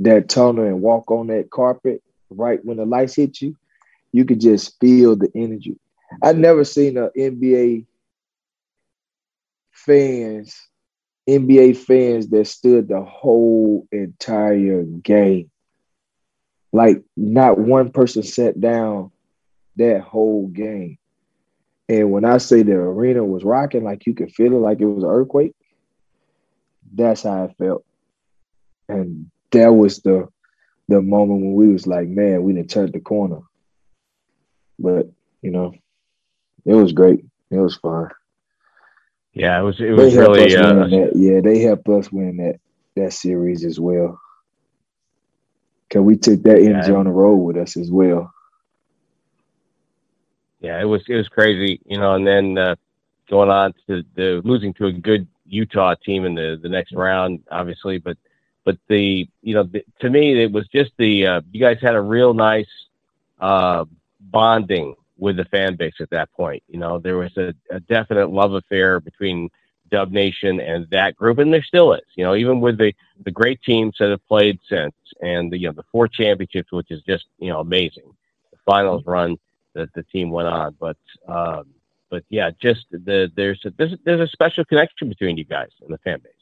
that 0.00 0.28
tunnel 0.28 0.64
and 0.64 0.80
walk 0.80 1.10
on 1.10 1.26
that 1.28 1.50
carpet, 1.50 2.02
right 2.30 2.64
when 2.64 2.76
the 2.76 2.86
lights 2.86 3.16
hit 3.16 3.40
you, 3.40 3.56
you 4.12 4.24
could 4.24 4.40
just 4.40 4.78
feel 4.80 5.16
the 5.16 5.30
energy. 5.34 5.78
I've 6.22 6.38
never 6.38 6.64
seen 6.64 6.96
an 6.96 7.10
NBA 7.16 7.86
fans 9.72 10.69
NBA 11.28 11.76
fans 11.76 12.28
that 12.28 12.46
stood 12.46 12.88
the 12.88 13.02
whole 13.02 13.86
entire 13.92 14.82
game. 14.82 15.50
Like 16.72 17.02
not 17.16 17.58
one 17.58 17.90
person 17.90 18.22
sat 18.22 18.60
down 18.60 19.10
that 19.76 20.02
whole 20.02 20.48
game. 20.48 20.98
And 21.88 22.12
when 22.12 22.24
I 22.24 22.38
say 22.38 22.62
the 22.62 22.74
arena 22.74 23.24
was 23.24 23.42
rocking, 23.42 23.82
like 23.82 24.06
you 24.06 24.14
could 24.14 24.32
feel 24.32 24.52
it 24.54 24.58
like 24.58 24.80
it 24.80 24.86
was 24.86 25.02
an 25.02 25.10
earthquake, 25.10 25.54
that's 26.94 27.24
how 27.24 27.44
I 27.44 27.52
felt. 27.54 27.84
And 28.88 29.30
that 29.50 29.68
was 29.72 29.98
the 30.00 30.28
the 30.90 31.00
moment 31.00 31.40
when 31.40 31.54
we 31.54 31.68
was 31.68 31.86
like, 31.86 32.08
man, 32.08 32.42
we 32.42 32.52
didn't 32.52 32.70
turn 32.70 32.90
the 32.90 32.98
corner. 32.98 33.40
But, 34.78 35.08
you 35.40 35.52
know, 35.52 35.72
it 36.64 36.74
was 36.74 36.92
great. 36.92 37.24
It 37.50 37.58
was 37.58 37.76
fun. 37.76 38.10
Yeah, 39.32 39.60
it 39.60 39.62
was. 39.62 39.80
It 39.80 39.92
was 39.92 40.16
really. 40.16 40.56
Uh, 40.56 40.86
yeah, 41.14 41.40
they 41.40 41.60
helped 41.60 41.88
us 41.88 42.10
win 42.10 42.36
that 42.38 42.60
that 42.96 43.12
series 43.12 43.64
as 43.64 43.78
well. 43.78 44.20
Cause 45.90 46.02
we 46.02 46.16
took 46.16 46.42
that 46.44 46.58
energy 46.58 46.92
yeah. 46.92 46.98
on 46.98 47.06
the 47.06 47.10
road 47.10 47.36
with 47.36 47.56
us 47.56 47.76
as 47.76 47.90
well. 47.90 48.32
Yeah, 50.60 50.80
it 50.80 50.84
was 50.84 51.02
it 51.08 51.16
was 51.16 51.28
crazy, 51.28 51.80
you 51.84 51.98
know. 51.98 52.14
And 52.14 52.26
then 52.26 52.58
uh, 52.58 52.76
going 53.28 53.50
on 53.50 53.72
to 53.86 54.04
the 54.14 54.40
losing 54.44 54.74
to 54.74 54.86
a 54.86 54.92
good 54.92 55.26
Utah 55.46 55.94
team 55.94 56.24
in 56.24 56.34
the 56.34 56.58
the 56.62 56.68
next 56.68 56.92
round, 56.92 57.42
obviously, 57.50 57.98
but 57.98 58.16
but 58.64 58.76
the 58.88 59.28
you 59.42 59.54
know 59.54 59.64
the, 59.64 59.84
to 60.00 60.10
me 60.10 60.42
it 60.42 60.52
was 60.52 60.66
just 60.68 60.92
the 60.98 61.26
uh, 61.26 61.40
you 61.50 61.60
guys 61.60 61.78
had 61.80 61.94
a 61.94 62.00
real 62.00 62.34
nice 62.34 62.68
uh, 63.40 63.84
bonding 64.20 64.94
with 65.20 65.36
the 65.36 65.44
fan 65.44 65.76
base 65.76 65.94
at 66.00 66.10
that 66.10 66.32
point. 66.32 66.62
You 66.68 66.78
know, 66.78 66.98
there 66.98 67.18
was 67.18 67.36
a, 67.36 67.54
a 67.70 67.78
definite 67.80 68.30
love 68.30 68.54
affair 68.54 68.98
between 68.98 69.50
Dub 69.90 70.10
Nation 70.10 70.60
and 70.60 70.88
that 70.90 71.16
group, 71.16 71.38
and 71.38 71.52
there 71.52 71.62
still 71.62 71.92
is. 71.92 72.00
You 72.16 72.24
know, 72.24 72.34
even 72.34 72.60
with 72.60 72.78
the 72.78 72.92
the 73.24 73.30
great 73.30 73.60
teams 73.62 73.96
that 74.00 74.10
have 74.10 74.26
played 74.26 74.58
since, 74.68 74.94
and 75.20 75.52
the 75.52 75.58
you 75.58 75.68
know 75.68 75.74
the 75.74 75.84
four 75.92 76.08
championships, 76.08 76.72
which 76.72 76.90
is 76.90 77.02
just 77.02 77.26
you 77.38 77.50
know 77.50 77.60
amazing. 77.60 78.10
The 78.50 78.58
finals 78.64 79.04
run 79.06 79.36
that 79.74 79.92
the 79.94 80.02
team 80.04 80.30
went 80.30 80.48
on, 80.48 80.76
but 80.80 80.96
um, 81.28 81.66
but 82.08 82.24
yeah, 82.28 82.50
just 82.60 82.86
the 82.90 83.30
there's 83.34 83.60
a, 83.64 83.70
there's 83.76 83.94
there's 84.04 84.20
a 84.20 84.32
special 84.32 84.64
connection 84.64 85.08
between 85.08 85.36
you 85.36 85.44
guys 85.44 85.70
and 85.82 85.92
the 85.92 85.98
fan 85.98 86.20
base. 86.22 86.32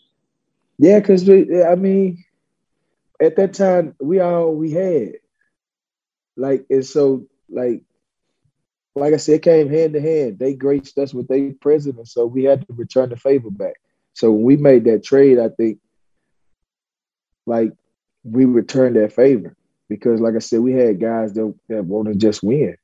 Yeah, 0.78 1.00
because 1.00 1.28
I 1.28 1.74
mean, 1.74 2.24
at 3.20 3.36
that 3.36 3.54
time 3.54 3.96
we 4.00 4.20
all 4.20 4.54
we 4.54 4.70
had, 4.70 5.14
like, 6.36 6.66
and 6.70 6.86
so 6.86 7.26
like 7.50 7.82
like 9.00 9.14
I 9.14 9.18
said, 9.18 9.36
it 9.36 9.42
came 9.42 9.68
hand 9.68 9.92
to 9.94 10.00
hand. 10.00 10.38
They 10.38 10.54
graced 10.54 10.98
us 10.98 11.12
with 11.14 11.28
their 11.28 11.52
president, 11.60 12.08
so 12.08 12.26
we 12.26 12.44
had 12.44 12.66
to 12.66 12.74
return 12.74 13.10
the 13.10 13.16
favor 13.16 13.50
back. 13.50 13.74
So 14.14 14.30
when 14.30 14.42
we 14.42 14.56
made 14.56 14.84
that 14.84 15.04
trade, 15.04 15.38
I 15.38 15.48
think 15.48 15.78
like 17.46 17.72
we 18.24 18.44
returned 18.44 18.96
that 18.96 19.12
favor 19.12 19.56
because, 19.88 20.20
like 20.20 20.34
I 20.34 20.40
said, 20.40 20.60
we 20.60 20.72
had 20.72 21.00
guys 21.00 21.32
that, 21.34 21.54
that 21.68 21.84
want 21.84 22.08
to 22.08 22.14
just 22.14 22.42
win 22.42 22.76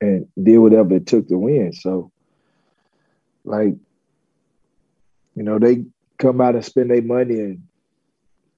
and 0.00 0.28
did 0.42 0.58
whatever 0.58 0.96
it 0.96 1.06
took 1.06 1.28
to 1.28 1.38
win. 1.38 1.72
So, 1.72 2.10
like, 3.44 3.74
you 5.34 5.42
know, 5.42 5.58
they 5.58 5.84
come 6.18 6.40
out 6.40 6.54
and 6.54 6.64
spend 6.64 6.90
their 6.90 7.02
money 7.02 7.40
and 7.40 7.62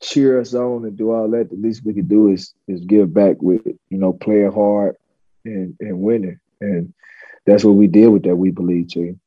cheer 0.00 0.40
us 0.40 0.54
on 0.54 0.84
and 0.84 0.96
do 0.96 1.12
all 1.12 1.30
that. 1.30 1.50
The 1.50 1.56
least 1.56 1.84
we 1.84 1.94
could 1.94 2.08
do 2.08 2.28
is 2.28 2.54
is 2.68 2.80
give 2.80 3.12
back 3.14 3.40
with 3.40 3.66
you 3.66 3.98
know 3.98 4.12
playing 4.12 4.52
hard 4.52 4.96
and 5.44 5.76
and 5.80 6.00
winning. 6.00 6.38
And 6.60 6.94
that's 7.46 7.64
what 7.64 7.74
we 7.74 7.86
did 7.86 8.08
with 8.08 8.24
that, 8.24 8.36
we 8.36 8.50
believe, 8.50 8.88
too. 8.88 9.18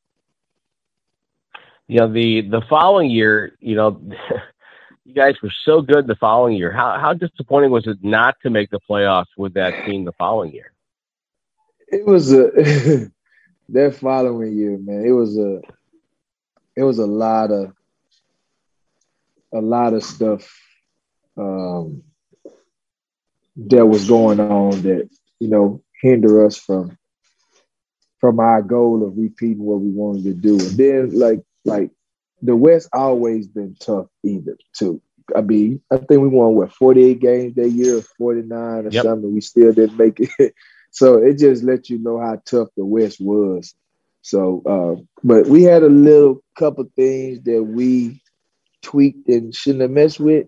You 1.86 2.00
know, 2.00 2.12
the 2.12 2.42
the 2.42 2.62
following 2.68 3.10
year, 3.10 3.56
you 3.60 3.74
know, 3.74 4.00
you 5.04 5.14
guys 5.14 5.36
were 5.42 5.52
so 5.64 5.80
good 5.80 6.06
the 6.06 6.16
following 6.16 6.56
year. 6.56 6.70
How 6.70 6.98
how 6.98 7.14
disappointing 7.14 7.70
was 7.70 7.86
it 7.86 7.98
not 8.02 8.36
to 8.42 8.50
make 8.50 8.70
the 8.70 8.80
playoffs 8.88 9.32
with 9.36 9.54
that 9.54 9.86
team 9.86 10.04
the 10.04 10.12
following 10.12 10.52
year? 10.52 10.72
It 11.88 12.04
was 12.04 12.32
a 12.32 12.50
that 13.70 13.94
following 13.94 14.56
year, 14.56 14.76
man. 14.76 15.04
It 15.06 15.12
was 15.12 15.38
a 15.38 15.62
it 16.76 16.82
was 16.82 16.98
a 16.98 17.06
lot 17.06 17.50
of 17.50 17.72
a 19.52 19.60
lot 19.60 19.94
of 19.94 20.04
stuff 20.04 20.46
um, 21.38 22.02
that 23.56 23.86
was 23.86 24.06
going 24.06 24.40
on 24.40 24.82
that 24.82 25.08
you 25.40 25.48
know 25.48 25.82
hinder 26.02 26.44
us 26.44 26.58
from 26.58 26.98
from 28.20 28.40
our 28.40 28.62
goal 28.62 29.06
of 29.06 29.16
repeating 29.16 29.62
what 29.62 29.80
we 29.80 29.90
wanted 29.90 30.24
to 30.24 30.34
do. 30.34 30.58
And 30.58 30.76
then 30.76 31.18
like 31.18 31.40
like 31.64 31.90
the 32.42 32.56
West 32.56 32.88
always 32.92 33.48
been 33.48 33.76
tough 33.80 34.06
either 34.22 34.56
too. 34.76 35.00
I 35.36 35.42
mean, 35.42 35.82
I 35.90 35.98
think 35.98 36.22
we 36.22 36.28
won 36.28 36.54
what 36.54 36.72
48 36.72 37.20
games 37.20 37.54
that 37.56 37.68
year, 37.68 38.00
49 38.16 38.86
or 38.86 38.88
yep. 38.88 39.04
something. 39.04 39.34
We 39.34 39.40
still 39.40 39.72
didn't 39.72 39.98
make 39.98 40.20
it. 40.20 40.54
so 40.90 41.16
it 41.16 41.38
just 41.38 41.62
let 41.64 41.90
you 41.90 41.98
know 41.98 42.18
how 42.18 42.40
tough 42.46 42.68
the 42.76 42.84
West 42.84 43.18
was. 43.20 43.74
So, 44.22 44.62
uh, 44.66 45.02
but 45.22 45.46
we 45.46 45.62
had 45.62 45.82
a 45.82 45.88
little 45.88 46.42
couple 46.56 46.90
things 46.96 47.42
that 47.44 47.62
we 47.62 48.22
tweaked 48.82 49.28
and 49.28 49.54
shouldn't 49.54 49.82
have 49.82 49.90
messed 49.90 50.20
with. 50.20 50.46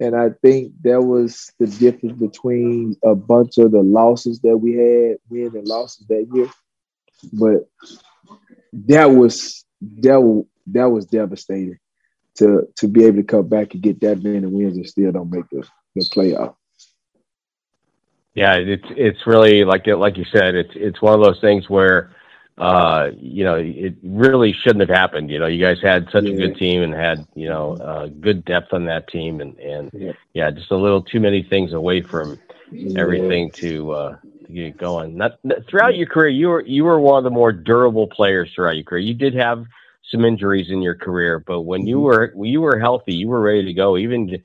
And 0.00 0.14
I 0.14 0.30
think 0.42 0.72
that 0.82 1.02
was 1.02 1.52
the 1.58 1.66
difference 1.66 2.18
between 2.18 2.96
a 3.04 3.14
bunch 3.14 3.58
of 3.58 3.72
the 3.72 3.82
losses 3.82 4.40
that 4.40 4.56
we 4.56 4.74
had, 4.74 5.18
win 5.28 5.56
and 5.56 5.66
losses 5.66 6.06
that 6.08 6.26
year. 6.32 6.48
But 7.32 7.68
that 8.86 9.06
was 9.06 9.64
that 9.80 10.44
that 10.68 10.90
was 10.90 11.06
devastating 11.06 11.78
to 12.36 12.68
to 12.76 12.88
be 12.88 13.04
able 13.04 13.16
to 13.16 13.22
come 13.24 13.48
back 13.48 13.74
and 13.74 13.82
get 13.82 14.00
that 14.00 14.22
many 14.22 14.46
wins 14.46 14.76
and 14.76 14.88
still 14.88 15.10
don't 15.10 15.30
make 15.30 15.48
the, 15.50 15.66
the 15.96 16.04
playoff. 16.14 16.54
Yeah, 18.34 18.54
it's 18.54 18.86
it's 18.90 19.26
really 19.26 19.64
like 19.64 19.88
like 19.88 20.16
you 20.16 20.26
said, 20.32 20.54
it's 20.54 20.70
it's 20.74 21.02
one 21.02 21.18
of 21.18 21.24
those 21.24 21.40
things 21.40 21.68
where 21.68 22.14
uh, 22.58 23.10
you 23.16 23.44
know, 23.44 23.54
it 23.54 23.94
really 24.02 24.52
shouldn't 24.52 24.80
have 24.80 24.96
happened. 24.96 25.30
You 25.30 25.38
know, 25.38 25.46
you 25.46 25.64
guys 25.64 25.78
had 25.80 26.08
such 26.10 26.24
yeah. 26.24 26.32
a 26.32 26.36
good 26.36 26.56
team 26.56 26.82
and 26.82 26.92
had, 26.92 27.26
you 27.34 27.48
know, 27.48 27.76
uh, 27.76 28.06
good 28.06 28.44
depth 28.44 28.72
on 28.72 28.84
that 28.86 29.08
team, 29.08 29.40
and 29.40 29.56
and 29.58 29.90
yeah. 29.92 30.12
yeah, 30.34 30.50
just 30.50 30.70
a 30.70 30.76
little 30.76 31.02
too 31.02 31.20
many 31.20 31.42
things 31.42 31.72
away 31.72 32.02
from 32.02 32.38
everything 32.96 33.50
to 33.52 33.92
uh, 33.92 34.16
to 34.46 34.52
get 34.52 34.76
going. 34.76 35.16
Not, 35.16 35.38
throughout 35.68 35.96
your 35.96 36.08
career, 36.08 36.28
you 36.28 36.48
were 36.48 36.62
you 36.62 36.84
were 36.84 36.98
one 36.98 37.18
of 37.18 37.24
the 37.24 37.30
more 37.30 37.52
durable 37.52 38.08
players 38.08 38.50
throughout 38.54 38.76
your 38.76 38.84
career. 38.84 39.02
You 39.02 39.14
did 39.14 39.34
have 39.34 39.64
some 40.10 40.24
injuries 40.24 40.70
in 40.70 40.82
your 40.82 40.96
career, 40.96 41.38
but 41.38 41.62
when 41.62 41.86
you 41.86 41.96
mm-hmm. 41.96 42.04
were 42.04 42.32
when 42.34 42.50
you 42.50 42.60
were 42.60 42.78
healthy, 42.78 43.14
you 43.14 43.28
were 43.28 43.40
ready 43.40 43.64
to 43.64 43.72
go. 43.72 43.96
Even 43.96 44.28
you 44.28 44.40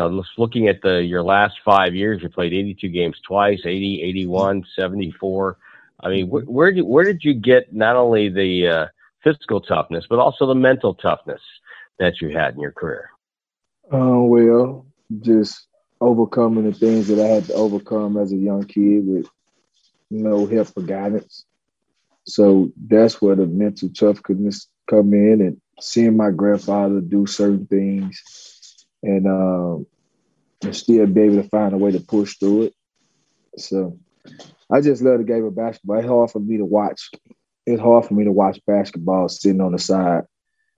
know, 0.00 0.22
looking 0.36 0.68
at 0.68 0.82
the 0.82 1.02
your 1.02 1.22
last 1.22 1.54
five 1.64 1.94
years, 1.94 2.20
you 2.22 2.28
played 2.28 2.52
82 2.52 2.88
games 2.88 3.16
twice, 3.26 3.60
80, 3.64 4.02
81, 4.02 4.66
74. 4.76 5.56
I 6.04 6.10
mean, 6.10 6.28
wh- 6.28 6.48
where 6.48 6.72
did 6.72 6.82
where 6.82 7.04
did 7.04 7.24
you 7.24 7.34
get 7.34 7.72
not 7.72 7.96
only 7.96 8.28
the 8.28 8.68
uh, 8.68 8.86
physical 9.22 9.60
toughness 9.60 10.04
but 10.08 10.18
also 10.18 10.46
the 10.46 10.54
mental 10.54 10.94
toughness 10.94 11.40
that 11.98 12.20
you 12.20 12.28
had 12.28 12.54
in 12.54 12.60
your 12.60 12.72
career? 12.72 13.08
Uh, 13.92 14.20
well, 14.20 14.86
just 15.20 15.66
overcoming 16.00 16.64
the 16.64 16.72
things 16.72 17.08
that 17.08 17.18
I 17.18 17.26
had 17.26 17.44
to 17.46 17.54
overcome 17.54 18.16
as 18.16 18.32
a 18.32 18.36
young 18.36 18.64
kid 18.64 19.06
with 19.06 19.26
no 20.10 20.46
help 20.46 20.68
or 20.76 20.82
guidance. 20.82 21.44
So 22.26 22.72
that's 22.86 23.20
where 23.20 23.36
the 23.36 23.46
mental 23.46 23.88
toughness 23.90 24.68
come 24.88 25.12
in, 25.14 25.40
and 25.40 25.60
seeing 25.80 26.16
my 26.16 26.30
grandfather 26.30 27.00
do 27.00 27.26
certain 27.26 27.66
things, 27.66 28.22
and 29.02 29.26
um, 29.26 29.86
and 30.62 30.76
still 30.76 31.06
be 31.06 31.22
able 31.22 31.42
to 31.42 31.48
find 31.48 31.72
a 31.72 31.78
way 31.78 31.92
to 31.92 32.00
push 32.00 32.36
through 32.38 32.62
it. 32.62 32.74
So 33.56 33.98
I 34.70 34.80
just 34.80 35.02
love 35.02 35.18
the 35.18 35.24
game 35.24 35.44
of 35.44 35.54
basketball. 35.54 35.98
It's 35.98 36.08
hard 36.08 36.30
for 36.30 36.40
me 36.40 36.56
to 36.58 36.64
watch. 36.64 37.10
It's 37.66 37.80
hard 37.80 38.06
for 38.06 38.14
me 38.14 38.24
to 38.24 38.32
watch 38.32 38.60
basketball 38.66 39.28
sitting 39.28 39.60
on 39.60 39.72
the 39.72 39.78
side 39.78 40.24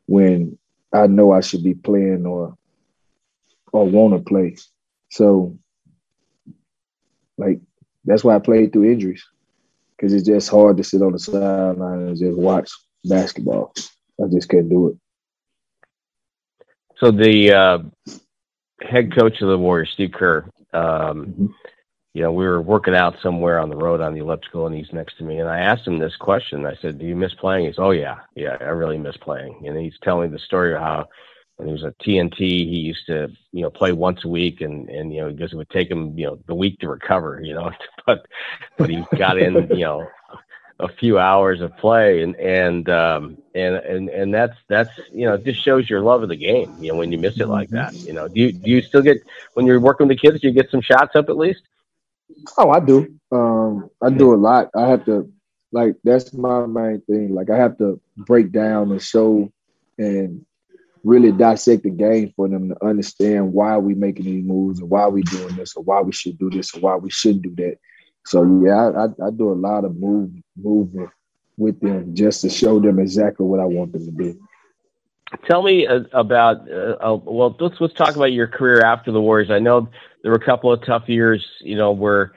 when 0.07 0.59
I 0.93 1.07
know 1.07 1.33
I 1.33 1.41
should 1.41 1.63
be 1.63 1.75
playing 1.75 2.27
or 2.27 2.57
or 3.73 3.85
want 3.85 4.15
to 4.15 4.21
play. 4.21 4.57
So, 5.11 5.59
like 7.39 7.61
that's 8.05 8.25
why 8.25 8.37
I 8.37 8.39
played 8.39 8.73
through 8.73 8.91
injuries 8.91 9.25
because 9.97 10.13
it's 10.13 10.27
just 10.27 10.49
hard 10.49 10.77
to 10.77 10.85
sit 10.85 11.03
on 11.03 11.13
the 11.13 11.19
sideline 11.19 12.09
and 12.09 12.17
just 12.19 12.39
watch 12.39 12.71
basketball. 13.05 13.73
I 14.23 14.29
just 14.29 14.49
can't 14.49 14.69
do 14.69 14.89
it. 14.89 14.97
So 16.99 17.11
the 17.11 17.53
uh, 17.53 17.79
head 18.81 19.15
coach 19.15 19.41
of 19.43 19.49
the 19.49 19.59
Warriors, 19.59 19.91
Steve 19.93 20.13
Kerr, 20.13 20.49
um, 20.73 21.27
mm-hmm 21.27 21.47
you 22.17 22.23
know, 22.23 22.33
we 22.33 22.47
were 22.47 22.63
working 22.63 22.95
out 22.95 23.15
somewhere 23.23 23.59
on 23.59 23.69
the 23.69 23.77
road 23.77 24.01
on 24.01 24.15
the 24.15 24.21
elliptical, 24.21 24.67
and 24.67 24.75
he's 24.75 24.91
next 24.91 25.19
to 25.19 25.23
me. 25.23 25.39
And 25.39 25.51
I 25.51 25.59
asked 25.59 25.87
him 25.87 25.99
this 25.99 26.17
question. 26.17 26.65
I 26.65 26.75
said, 26.81 26.99
"Do 26.99 27.05
you 27.05 27.15
miss 27.15 27.35
playing?" 27.35 27.67
He 27.67 27.73
says, 27.73 27.79
"Oh 27.79 27.91
yeah, 27.91 28.21
yeah, 28.35 28.57
I 28.59 28.71
really 28.71 28.97
miss 28.97 29.19
playing." 29.19 29.67
And 29.67 29.77
he's 29.77 29.99
telling 30.03 30.31
the 30.31 30.39
story 30.39 30.73
of 30.75 30.81
how 30.81 31.09
when 31.57 31.69
he 31.69 31.73
was 31.75 31.85
at 31.85 31.99
TNT, 31.99 32.39
he 32.39 32.79
used 32.79 33.05
to, 33.09 33.31
you 33.53 33.61
know, 33.61 33.69
play 33.69 33.93
once 33.93 34.25
a 34.25 34.29
week, 34.29 34.63
and 34.63 34.89
and 34.89 35.13
you 35.13 35.21
know, 35.21 35.31
because 35.31 35.53
it 35.53 35.57
would 35.57 35.69
take 35.69 35.91
him, 35.91 36.19
you 36.19 36.25
know, 36.25 36.39
the 36.47 36.55
week 36.55 36.79
to 36.79 36.89
recover, 36.89 37.43
you 37.45 37.53
know, 37.53 37.71
but 38.07 38.27
but 38.79 38.89
he 38.89 39.05
got 39.19 39.37
in, 39.37 39.69
you 39.69 39.85
know, 39.85 40.09
a 40.81 40.89
few 40.89 41.19
hours 41.19 41.61
of 41.61 41.77
play, 41.77 42.23
and 42.23 42.35
and 42.37 42.89
um 42.89 43.37
and 43.55 43.75
and 43.75 44.09
and 44.09 44.33
that's 44.33 44.57
that's 44.71 44.91
you 45.13 45.27
know, 45.27 45.35
it 45.35 45.45
just 45.45 45.63
shows 45.63 45.91
your 45.91 46.01
love 46.01 46.23
of 46.23 46.31
the 46.31 46.37
game, 46.37 46.79
you 46.81 46.93
know, 46.93 46.97
when 46.97 47.13
you 47.13 47.19
miss 47.19 47.39
it 47.39 47.49
like 47.49 47.69
that. 47.73 47.93
You 47.93 48.15
know, 48.15 48.27
do 48.27 48.41
you 48.41 48.53
do 48.53 48.71
you 48.71 48.81
still 48.81 49.03
get 49.03 49.19
when 49.53 49.67
you're 49.67 49.81
working 49.81 50.09
with 50.09 50.17
the 50.17 50.27
kids, 50.27 50.41
do 50.41 50.49
you 50.49 50.55
get 50.55 50.71
some 50.71 50.81
shots 50.81 51.15
up 51.15 51.29
at 51.29 51.37
least? 51.37 51.61
Oh, 52.59 52.71
I 52.71 52.81
do. 52.81 53.15
Um, 53.33 53.91
I 54.03 54.11
do 54.11 54.35
a 54.35 54.37
lot. 54.37 54.71
I 54.77 54.89
have 54.89 55.05
to 55.07 55.31
like 55.73 55.97
that's 56.05 56.33
my 56.33 56.67
main 56.67 57.01
thing. 57.03 57.35
Like 57.35 57.51
I 57.51 57.57
have 57.57 57.77
to 57.79 58.01
break 58.17 58.53
down 58.53 58.91
and 58.91 59.03
show 59.03 59.51
and 59.99 60.45
really 61.05 61.33
dissect 61.33 61.85
the 61.85 61.91
game 61.91 62.33
for 62.35 62.49
them 62.49 62.69
to 62.71 62.85
understand 62.85 63.53
why 63.53 63.77
we 63.79 63.95
making 63.95 64.25
these 64.25 64.45
moves 64.45 64.81
and 64.81 64.91
why 64.91 65.07
we 65.07 65.23
doing 65.23 65.55
this 65.57 65.77
or 65.77 65.85
why 65.85 66.01
we 66.01 66.13
should 66.13 66.39
do 66.39 66.51
this 66.51 66.75
or 66.75 66.81
why 66.81 66.97
we 66.97 67.11
shouldn't 67.11 67.43
do 67.43 67.55
that. 67.57 67.77
So 68.25 68.43
yeah, 68.65 68.91
I, 68.91 69.05
I, 69.05 69.29
I 69.29 69.31
do 69.31 69.53
a 69.53 69.55
lot 69.55 69.85
of 69.85 69.97
move 69.97 70.31
movement 70.57 71.11
with 71.57 71.81
them 71.81 72.15
just 72.15 72.41
to 72.43 72.51
show 72.51 72.81
them 72.81 72.99
exactly 72.99 73.47
what 73.47 73.61
I 73.61 73.65
want 73.65 73.93
them 73.93 74.05
to 74.05 74.11
do. 74.11 74.41
Tell 75.45 75.63
me 75.63 75.87
uh, 75.87 76.01
about 76.13 76.71
uh, 76.71 76.97
uh, 77.01 77.19
well, 77.25 77.57
let's 77.59 77.81
let's 77.81 77.95
talk 77.95 78.15
about 78.15 78.33
your 78.33 78.47
career 78.47 78.83
after 78.83 79.11
the 79.11 79.21
Warriors. 79.21 79.51
I 79.51 79.59
know 79.59 79.89
there 80.27 80.33
were 80.33 80.43
a 80.43 80.45
couple 80.45 80.73
of 80.73 80.85
tough 80.85 81.09
years, 81.09 81.47
you 81.61 81.77
know, 81.77 81.93
where 81.93 82.33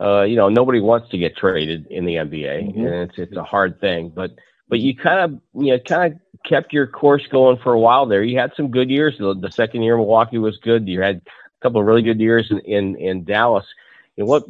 uh, 0.00 0.22
you 0.22 0.36
know 0.36 0.48
nobody 0.48 0.78
wants 0.78 1.10
to 1.10 1.18
get 1.18 1.36
traded 1.36 1.88
in 1.88 2.04
the 2.04 2.14
NBA, 2.14 2.68
mm-hmm. 2.68 2.86
and 2.86 3.10
it's 3.10 3.18
it's 3.18 3.36
a 3.36 3.42
hard 3.42 3.80
thing. 3.80 4.12
But 4.14 4.36
but 4.68 4.78
you 4.78 4.94
kind 4.94 5.18
of 5.18 5.40
you 5.60 5.72
know 5.72 5.80
kind 5.80 6.12
of 6.12 6.20
kept 6.48 6.72
your 6.72 6.86
course 6.86 7.26
going 7.32 7.58
for 7.58 7.72
a 7.72 7.80
while 7.80 8.06
there. 8.06 8.22
You 8.22 8.38
had 8.38 8.52
some 8.56 8.70
good 8.70 8.90
years. 8.90 9.16
The, 9.18 9.34
the 9.34 9.50
second 9.50 9.82
year 9.82 9.96
Milwaukee 9.96 10.38
was 10.38 10.56
good. 10.58 10.86
You 10.86 11.02
had 11.02 11.16
a 11.16 11.62
couple 11.64 11.80
of 11.80 11.86
really 11.88 12.02
good 12.02 12.20
years 12.20 12.46
in 12.48 12.60
in, 12.60 12.96
in 12.98 13.24
Dallas. 13.24 13.66
you 14.14 14.22
know, 14.22 14.28
what 14.28 14.44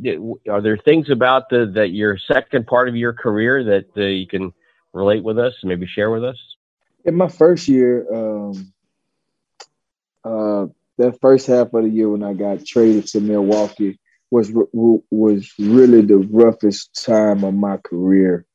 are 0.51 0.61
there 0.61 0.77
things 0.77 1.09
about 1.09 1.49
the 1.49 1.73
that 1.75 1.93
your 1.93 2.19
second 2.19 2.67
part 2.67 2.91
of 2.91 2.95
your 2.95 3.15
career 3.15 3.65
that 3.65 3.87
uh, 3.97 4.03
you 4.03 4.27
can 4.27 4.53
relate 4.93 5.25
with 5.25 5.39
us, 5.39 5.55
maybe 5.63 5.87
share 5.87 6.11
with 6.11 6.25
us? 6.25 6.37
In 7.07 7.15
my 7.15 7.29
first 7.29 7.69
year, 7.69 8.07
um, 8.15 8.71
uh, 10.25 10.67
that 11.03 11.21
first 11.21 11.47
half 11.47 11.75
of 11.75 11.83
the 11.83 11.89
year 11.89 12.09
when 12.09 12.23
I 12.23 12.33
got 12.33 12.65
traded 12.65 13.07
to 13.09 13.21
Milwaukee 13.21 13.99
was 14.31 14.53
was 15.11 15.53
really 15.59 16.03
the 16.03 16.19
roughest 16.19 17.05
time 17.05 17.45
of 17.45 17.55
my 17.55 17.77
career, 17.79 18.47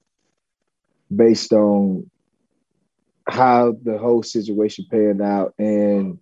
based 1.14 1.54
on 1.54 2.10
how 3.28 3.76
the 3.84 3.98
whole 3.98 4.24
situation 4.24 4.86
panned 4.90 5.22
out 5.22 5.54
and 5.60 6.20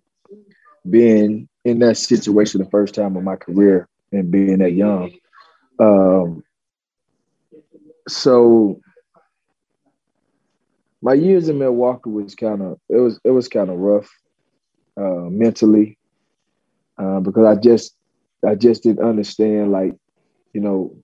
being 0.88 1.48
in 1.64 1.78
that 1.78 1.96
situation 1.96 2.62
the 2.62 2.70
first 2.70 2.94
time 2.94 3.16
of 3.16 3.22
my 3.22 3.36
career 3.36 3.88
and 4.12 4.30
being 4.30 4.58
that 4.58 4.72
young. 4.72 5.12
Um, 5.78 6.42
so 8.08 8.80
my 11.00 11.14
years 11.14 11.48
in 11.48 11.58
Milwaukee 11.58 12.10
was 12.10 12.34
kind 12.34 12.62
of 12.62 12.80
it 12.88 12.96
was 12.96 13.20
it 13.24 13.30
was 13.30 13.48
kind 13.48 13.70
of 13.70 13.78
rough 13.78 14.10
uh, 14.96 15.28
mentally 15.30 15.95
uh, 16.98 17.20
because 17.20 17.44
I 17.44 17.60
just 17.60 17.96
I 18.46 18.54
just 18.54 18.82
didn't 18.82 19.06
understand 19.06 19.72
like 19.72 19.94
you 20.52 20.60
know 20.60 20.96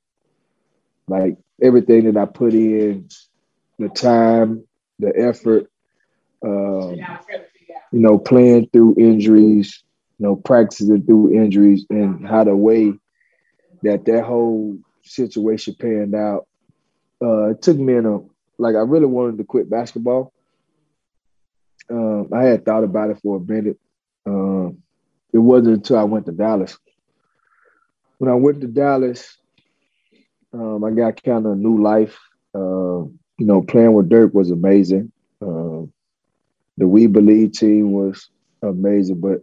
like 1.09 1.37
everything 1.61 2.05
that 2.05 2.17
I 2.17 2.27
put 2.27 2.55
in 2.55 3.09
the 3.79 3.89
time 3.89 4.65
the 4.99 5.13
effort 5.17 5.71
um, 6.45 6.95
you 7.93 8.01
know 8.01 8.19
playing 8.19 8.69
through 8.73 8.97
injuries 8.99 9.83
you 10.19 10.27
know 10.27 10.37
practicing 10.37 11.03
through 11.05 11.33
injuries 11.33 11.87
and 11.91 12.27
how 12.27 12.45
the 12.45 12.55
way 12.57 12.93
that 13.83 14.05
that 14.05 14.25
whole 14.25 14.79
situation 15.03 15.75
panned 15.79 16.15
out 16.15 16.47
uh, 17.23 17.51
it 17.51 17.63
took 17.63 17.79
me 17.79 17.95
in 17.95 18.07
a 18.07 18.19
like 18.59 18.77
I 18.77 18.81
really 18.81 19.07
wanted 19.07 19.39
to 19.39 19.45
quit 19.45 19.69
basketball. 19.71 20.33
Um, 21.91 22.29
I 22.33 22.45
had 22.45 22.65
thought 22.65 22.85
about 22.85 23.11
it 23.11 23.19
for 23.23 23.37
a 23.37 23.41
minute. 23.41 23.79
Um, 24.27 24.82
it 25.33 25.39
wasn't 25.39 25.77
until 25.77 25.99
I 25.99 26.05
went 26.05 26.27
to 26.27 26.33
Dallas. 26.33 26.77
When 28.19 28.31
I 28.31 28.35
went 28.35 28.61
to 28.61 28.67
Dallas, 28.69 29.37
um, 30.53 30.85
I 30.85 30.91
got 30.91 31.23
kind 31.23 31.47
of 31.47 31.53
a 31.53 31.57
new 31.57 31.83
life. 31.83 32.19
Uh, 32.55 33.05
you 33.39 33.47
know, 33.47 33.63
playing 33.63 33.95
with 33.95 34.09
Dirk 34.09 34.35
was 34.35 34.51
amazing. 34.51 35.11
Uh, 35.41 35.83
the 36.77 36.87
We 36.87 37.07
Believe 37.07 37.53
team 37.53 37.93
was 37.93 38.31
amazing, 38.63 39.21
but 39.21 39.43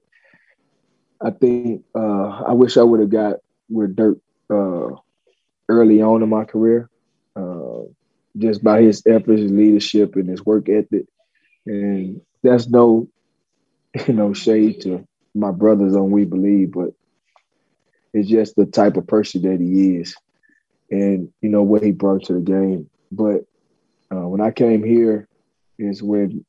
I 1.22 1.32
think 1.32 1.84
uh, 1.96 2.44
I 2.48 2.54
wish 2.54 2.78
I 2.78 2.84
would 2.84 3.02
have 3.02 3.10
got 3.10 3.38
with 3.70 3.96
Dirk 3.96 4.20
uh, 4.50 4.90
early 5.68 6.02
on 6.02 6.24
in 6.24 6.30
my 6.30 6.46
career. 6.46 6.90
Uh, 7.36 7.84
just 8.38 8.64
by 8.64 8.82
his 8.82 9.04
efforts, 9.06 9.42
his 9.42 9.52
leadership, 9.52 10.16
and 10.16 10.30
his 10.30 10.46
work 10.46 10.70
ethic. 10.70 11.06
And 11.66 12.22
that's 12.44 12.70
no, 12.70 13.08
you 14.08 14.14
know, 14.14 14.34
shade 14.34 14.82
to 14.82 15.08
my 15.40 15.52
brothers 15.52 15.96
on 15.96 16.12
We 16.12 16.26
Believe, 16.26 16.72
but 16.72 16.90
it's 18.14 18.30
just 18.30 18.56
the 18.56 18.66
type 18.66 18.98
of 18.98 19.08
person 19.08 19.42
that 19.44 19.60
he 19.60 19.98
is, 19.98 20.16
and 20.92 21.32
you 21.42 21.50
know 21.50 21.64
what 21.64 21.84
he 21.84 21.92
brought 21.92 22.26
to 22.26 22.34
the 22.34 22.42
game. 22.42 22.90
But 23.12 23.46
uh, 24.12 24.28
when 24.28 24.42
I 24.42 24.52
came 24.52 24.84
here, 24.84 25.28
is 25.80 26.04
when 26.04 26.46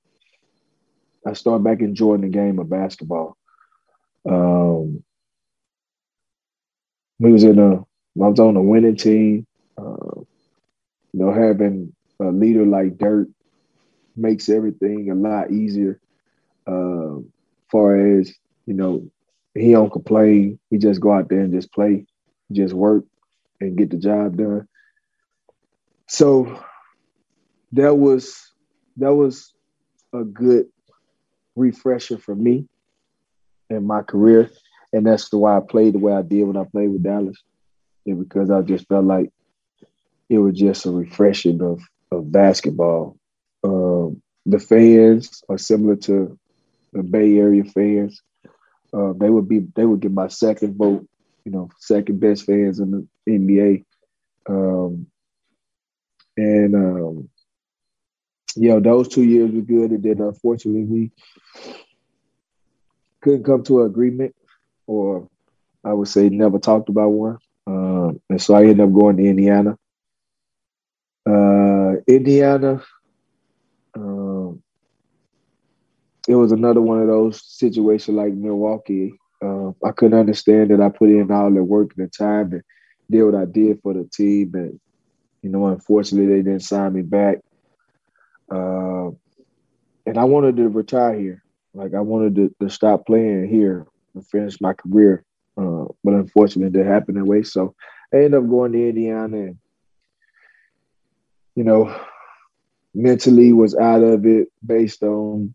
I 1.26 1.34
started 1.34 1.64
back 1.64 1.80
enjoying 1.80 2.22
the 2.22 2.28
game 2.28 2.58
of 2.58 2.68
basketball. 2.68 3.36
Um, 4.28 5.02
we 7.18 7.32
was 7.32 7.44
in 7.44 7.58
a, 7.58 7.76
I 7.76 7.84
was 8.14 8.40
on 8.40 8.56
a 8.56 8.62
winning 8.62 8.96
team. 8.96 9.46
Uh, 9.78 10.20
you 11.12 11.20
know, 11.20 11.32
having 11.32 11.94
a 12.20 12.26
leader 12.26 12.64
like 12.64 12.98
Dirk 12.98 13.28
makes 14.16 14.48
everything 14.48 15.10
a 15.10 15.14
lot 15.14 15.50
easier. 15.50 16.00
Uh, 16.66 17.16
far 17.70 18.18
as 18.18 18.32
you 18.66 18.74
know, 18.74 19.10
he 19.54 19.72
don't 19.72 19.92
complain. 19.92 20.58
He 20.70 20.78
just 20.78 21.00
go 21.00 21.12
out 21.12 21.28
there 21.28 21.40
and 21.40 21.52
just 21.52 21.72
play, 21.72 22.06
just 22.52 22.74
work, 22.74 23.04
and 23.60 23.76
get 23.76 23.90
the 23.90 23.96
job 23.96 24.36
done. 24.36 24.68
So 26.08 26.62
that 27.72 27.96
was 27.96 28.52
that 28.96 29.14
was 29.14 29.52
a 30.12 30.24
good 30.24 30.66
refresher 31.56 32.18
for 32.18 32.34
me 32.34 32.66
in 33.68 33.86
my 33.86 34.02
career, 34.02 34.50
and 34.92 35.06
that's 35.06 35.28
the 35.30 35.38
why 35.38 35.56
I 35.56 35.60
played 35.60 35.94
the 35.94 35.98
way 35.98 36.12
I 36.12 36.22
did 36.22 36.44
when 36.44 36.56
I 36.56 36.64
played 36.64 36.90
with 36.90 37.02
Dallas, 37.02 37.36
and 38.06 38.18
because 38.18 38.50
I 38.50 38.62
just 38.62 38.88
felt 38.88 39.04
like 39.04 39.30
it 40.28 40.38
was 40.38 40.56
just 40.56 40.86
a 40.86 40.90
refreshing 40.90 41.62
of 41.62 41.80
of 42.12 42.32
basketball. 42.32 43.16
Um, 43.62 44.22
the 44.46 44.58
fans 44.58 45.42
are 45.48 45.58
similar 45.58 45.96
to 45.96 46.38
the 46.92 47.02
Bay 47.02 47.36
Area 47.36 47.64
fans. 47.64 48.22
Uh, 48.92 49.12
they 49.16 49.30
would 49.30 49.48
be 49.48 49.60
they 49.74 49.84
would 49.84 50.00
get 50.00 50.12
my 50.12 50.28
second 50.28 50.76
vote, 50.76 51.06
you 51.44 51.52
know, 51.52 51.70
second 51.78 52.20
best 52.20 52.44
fans 52.44 52.80
in 52.80 52.90
the 52.90 53.32
NBA. 53.32 53.84
Um, 54.48 55.06
and 56.36 56.74
um, 56.74 57.28
you 58.56 58.70
know, 58.70 58.80
those 58.80 59.08
two 59.08 59.22
years 59.22 59.50
were 59.52 59.60
good. 59.60 59.90
And 59.92 60.02
then 60.02 60.20
unfortunately 60.20 60.84
we 60.84 61.10
couldn't 63.20 63.44
come 63.44 63.62
to 63.64 63.82
an 63.82 63.86
agreement, 63.86 64.34
or 64.86 65.28
I 65.84 65.92
would 65.92 66.08
say 66.08 66.28
never 66.28 66.58
talked 66.58 66.88
about 66.88 67.10
one. 67.10 67.38
Um, 67.66 68.20
and 68.28 68.42
so 68.42 68.54
I 68.54 68.62
ended 68.62 68.80
up 68.80 68.92
going 68.92 69.16
to 69.18 69.24
Indiana. 69.24 69.78
Uh, 71.28 71.96
Indiana, 72.06 72.82
um, 73.94 74.62
it 76.28 76.34
was 76.34 76.52
another 76.52 76.80
one 76.80 77.00
of 77.00 77.08
those 77.08 77.42
situations 77.44 78.16
like 78.16 78.32
Milwaukee. 78.32 79.14
Um, 79.42 79.74
I 79.84 79.92
couldn't 79.92 80.18
understand 80.18 80.70
that 80.70 80.80
I 80.80 80.88
put 80.90 81.08
in 81.08 81.30
all 81.30 81.50
the 81.50 81.62
work 81.62 81.92
and 81.96 82.06
the 82.06 82.10
time 82.10 82.52
and 82.52 82.62
did 83.10 83.24
what 83.24 83.34
I 83.34 83.46
did 83.46 83.80
for 83.82 83.94
the 83.94 84.04
team, 84.04 84.52
and 84.54 84.80
you 85.42 85.50
know, 85.50 85.66
unfortunately, 85.66 86.28
they 86.28 86.42
didn't 86.42 86.60
sign 86.60 86.92
me 86.92 87.02
back. 87.02 87.38
Uh, 88.52 89.10
and 90.06 90.18
I 90.18 90.24
wanted 90.24 90.56
to 90.56 90.68
retire 90.68 91.18
here. 91.18 91.42
Like 91.72 91.94
I 91.94 92.00
wanted 92.00 92.34
to, 92.36 92.54
to 92.60 92.68
stop 92.68 93.06
playing 93.06 93.48
here 93.48 93.86
and 94.14 94.26
finish 94.26 94.60
my 94.60 94.72
career. 94.72 95.24
Uh, 95.56 95.84
but 96.02 96.14
unfortunately, 96.14 96.66
it 96.66 96.72
didn't 96.72 96.92
happen 96.92 97.14
that 97.14 97.24
way. 97.24 97.42
So 97.42 97.74
I 98.12 98.18
ended 98.18 98.34
up 98.34 98.48
going 98.48 98.72
to 98.72 98.88
Indiana 98.88 99.36
and 99.36 99.58
you 101.54 101.64
know, 101.64 101.94
mentally 102.94 103.52
was 103.52 103.76
out 103.76 104.02
of 104.02 104.26
it 104.26 104.48
based 104.64 105.02
on 105.02 105.54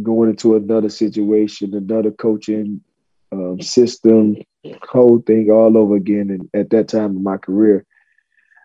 going 0.00 0.30
into 0.30 0.56
another 0.56 0.88
situation, 0.88 1.74
another 1.74 2.10
coaching 2.10 2.80
um, 3.32 3.60
system, 3.60 4.36
whole 4.88 5.20
thing 5.20 5.50
all 5.50 5.76
over 5.76 5.96
again. 5.96 6.30
And 6.30 6.48
at 6.54 6.70
that 6.70 6.88
time 6.88 7.16
in 7.16 7.22
my 7.22 7.36
career, 7.36 7.84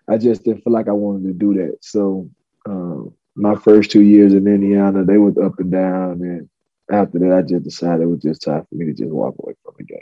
I 0.08 0.16
just 0.16 0.44
didn't 0.44 0.64
feel 0.64 0.72
like 0.72 0.88
I 0.88 0.92
wanted 0.92 1.26
to 1.26 1.32
do 1.32 1.54
that. 1.54 1.78
So 1.82 2.30
um, 2.66 3.12
my 3.34 3.54
first 3.54 3.90
two 3.90 4.02
years 4.02 4.32
in 4.32 4.46
Indiana, 4.46 5.04
they 5.04 5.18
were 5.18 5.44
up 5.44 5.58
and 5.58 5.70
down. 5.70 6.22
And 6.22 6.48
after 6.90 7.18
that, 7.18 7.32
I 7.32 7.42
just 7.42 7.64
decided 7.64 8.02
it 8.02 8.06
was 8.06 8.22
just 8.22 8.42
time 8.42 8.66
for 8.68 8.74
me 8.74 8.86
to 8.86 8.94
just 8.94 9.10
walk 9.10 9.34
away 9.38 9.54
from 9.64 9.74
the 9.76 9.84
game. 9.84 9.98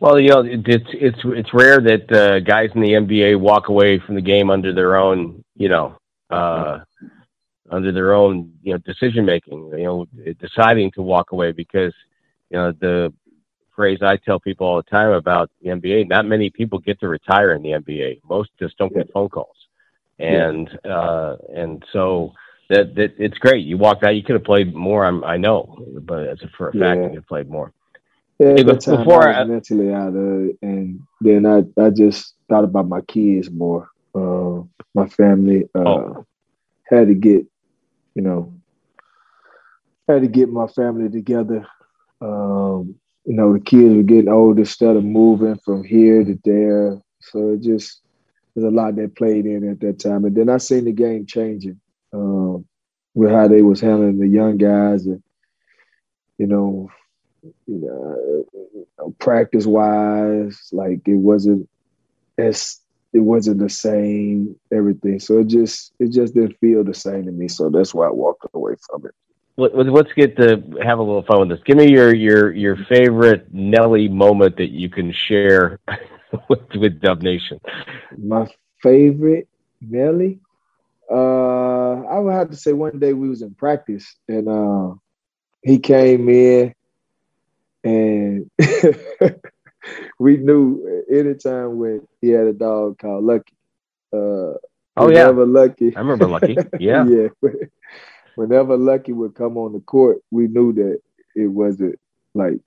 Well, 0.00 0.18
you 0.18 0.30
know, 0.30 0.44
it's 0.44 0.88
it's 0.92 1.18
it's 1.24 1.54
rare 1.54 1.80
that 1.80 2.10
uh, 2.10 2.40
guys 2.40 2.70
in 2.74 2.80
the 2.80 2.94
NBA 2.94 3.38
walk 3.38 3.68
away 3.68 4.00
from 4.00 4.16
the 4.16 4.20
game 4.20 4.50
under 4.50 4.72
their 4.72 4.96
own, 4.96 5.44
you 5.54 5.68
know, 5.68 5.96
uh, 6.28 6.80
under 7.72 7.90
their 7.90 8.14
own, 8.14 8.52
you 8.62 8.72
know, 8.72 8.78
decision 8.78 9.24
making. 9.24 9.70
You 9.70 9.84
know, 9.84 10.06
deciding 10.40 10.92
to 10.92 11.02
walk 11.02 11.32
away 11.32 11.52
because, 11.52 11.94
you 12.50 12.58
know, 12.58 12.72
the 12.72 13.12
phrase 13.74 14.00
I 14.02 14.16
tell 14.16 14.38
people 14.38 14.66
all 14.66 14.76
the 14.76 14.82
time 14.90 15.10
about 15.10 15.50
the 15.60 15.70
NBA: 15.70 16.08
not 16.08 16.26
many 16.26 16.50
people 16.50 16.78
get 16.78 17.00
to 17.00 17.08
retire 17.08 17.52
in 17.52 17.62
the 17.62 17.70
NBA. 17.70 18.20
Most 18.28 18.50
just 18.58 18.76
don't 18.78 18.94
get 18.94 19.12
phone 19.12 19.28
calls, 19.28 19.56
and 20.18 20.68
uh, 20.84 21.36
and 21.54 21.84
so 21.92 22.32
that 22.68 22.94
that 22.94 23.14
it's 23.18 23.38
great. 23.38 23.64
You 23.64 23.78
walked 23.78 24.04
out. 24.04 24.14
You 24.14 24.22
could 24.22 24.34
have 24.34 24.44
played 24.44 24.74
more. 24.74 25.04
I'm, 25.04 25.24
I 25.24 25.36
know, 25.36 25.84
but 26.02 26.28
as 26.28 26.42
a, 26.42 26.48
for 26.56 26.68
a 26.68 26.72
fact, 26.72 26.82
yeah. 26.82 26.94
you 26.94 27.08
could 27.08 27.16
have 27.16 27.26
played 27.26 27.48
more. 27.48 27.72
Yeah, 28.38 28.54
hey, 28.56 28.62
before 28.64 29.28
I 29.28 29.40
I, 29.40 29.44
mentally 29.44 29.92
out 29.92 30.16
of 30.16 30.44
it, 30.46 30.58
and 30.62 31.00
then 31.20 31.46
I, 31.46 31.62
I 31.80 31.90
just 31.90 32.34
thought 32.48 32.64
about 32.64 32.88
my 32.88 33.00
kids 33.02 33.50
more. 33.50 33.90
Uh, 34.14 34.62
my 34.94 35.08
family 35.08 35.68
uh, 35.74 35.78
oh. 35.78 36.26
had 36.84 37.06
to 37.08 37.14
get, 37.14 37.46
you 38.14 38.22
know, 38.22 38.52
had 40.08 40.22
to 40.22 40.28
get 40.28 40.48
my 40.48 40.66
family 40.66 41.08
together. 41.08 41.66
Um, 42.20 42.96
you 43.24 43.34
know, 43.34 43.52
the 43.52 43.60
kids 43.60 43.94
were 43.94 44.02
getting 44.02 44.28
older, 44.28 44.64
started 44.64 45.04
moving 45.04 45.56
from 45.64 45.84
here 45.84 46.24
to 46.24 46.38
there. 46.44 47.00
So 47.20 47.50
it 47.50 47.62
just 47.62 48.00
there's 48.54 48.66
a 48.66 48.70
lot 48.74 48.96
that 48.96 49.16
played 49.16 49.46
in 49.46 49.68
at 49.70 49.80
that 49.80 49.98
time. 50.00 50.24
And 50.24 50.36
then 50.36 50.48
I 50.48 50.58
seen 50.58 50.84
the 50.84 50.92
game 50.92 51.26
changing 51.26 51.80
um, 52.12 52.66
with 53.14 53.30
how 53.30 53.48
they 53.48 53.62
was 53.62 53.80
handling 53.80 54.18
the 54.18 54.28
young 54.28 54.58
guys 54.58 55.06
and 55.06 55.22
you 56.38 56.46
know 56.46 56.90
you 57.66 58.44
know, 58.98 59.14
practice 59.18 59.66
wise, 59.66 60.68
like 60.72 61.00
it 61.06 61.16
wasn't 61.16 61.68
as 62.38 62.80
it 63.12 63.20
wasn't 63.20 63.58
the 63.58 63.68
same 63.68 64.56
everything. 64.72 65.20
So 65.20 65.38
it 65.38 65.48
just 65.48 65.92
it 65.98 66.10
just 66.10 66.34
didn't 66.34 66.58
feel 66.60 66.84
the 66.84 66.94
same 66.94 67.26
to 67.26 67.32
me. 67.32 67.48
So 67.48 67.68
that's 67.68 67.94
why 67.94 68.06
I 68.06 68.10
walked 68.10 68.46
away 68.54 68.74
from 68.86 69.06
it. 69.06 69.14
Let's 69.58 70.12
get 70.14 70.36
to 70.38 70.62
have 70.82 70.98
a 70.98 71.02
little 71.02 71.22
fun 71.24 71.40
with 71.40 71.50
this. 71.50 71.60
Give 71.66 71.76
me 71.76 71.90
your 71.90 72.14
your 72.14 72.52
your 72.52 72.76
favorite 72.88 73.52
Nelly 73.52 74.08
moment 74.08 74.56
that 74.56 74.70
you 74.70 74.88
can 74.88 75.12
share 75.12 75.78
with 76.48 76.60
with 76.74 77.00
Dub 77.00 77.22
Nation. 77.22 77.60
My 78.16 78.48
favorite 78.82 79.48
Nelly, 79.80 80.40
uh, 81.10 82.02
I 82.04 82.18
would 82.18 82.32
have 82.32 82.50
to 82.50 82.56
say 82.56 82.72
one 82.72 82.98
day 82.98 83.12
we 83.12 83.28
was 83.28 83.42
in 83.42 83.54
practice 83.54 84.16
and 84.26 84.48
uh, 84.48 84.94
he 85.62 85.78
came 85.78 86.28
in 86.30 86.74
and 87.84 88.50
we 90.18 90.36
knew 90.36 91.04
anytime 91.10 91.78
when 91.78 92.06
he 92.20 92.28
had 92.28 92.46
a 92.46 92.52
dog 92.52 92.98
called 92.98 93.24
Lucky. 93.24 93.54
Uh, 94.12 94.58
oh 94.96 95.10
yeah, 95.10 95.28
Lucky. 95.28 95.96
I 95.96 96.00
remember 96.00 96.26
Lucky. 96.26 96.56
Yeah, 96.78 97.06
yeah. 97.06 97.28
Whenever 98.34 98.76
Lucky 98.76 99.12
would 99.12 99.34
come 99.34 99.58
on 99.58 99.72
the 99.72 99.80
court, 99.80 100.18
we 100.30 100.48
knew 100.48 100.72
that 100.74 101.00
it 101.34 101.46
wasn't 101.46 101.98
like 102.34 102.60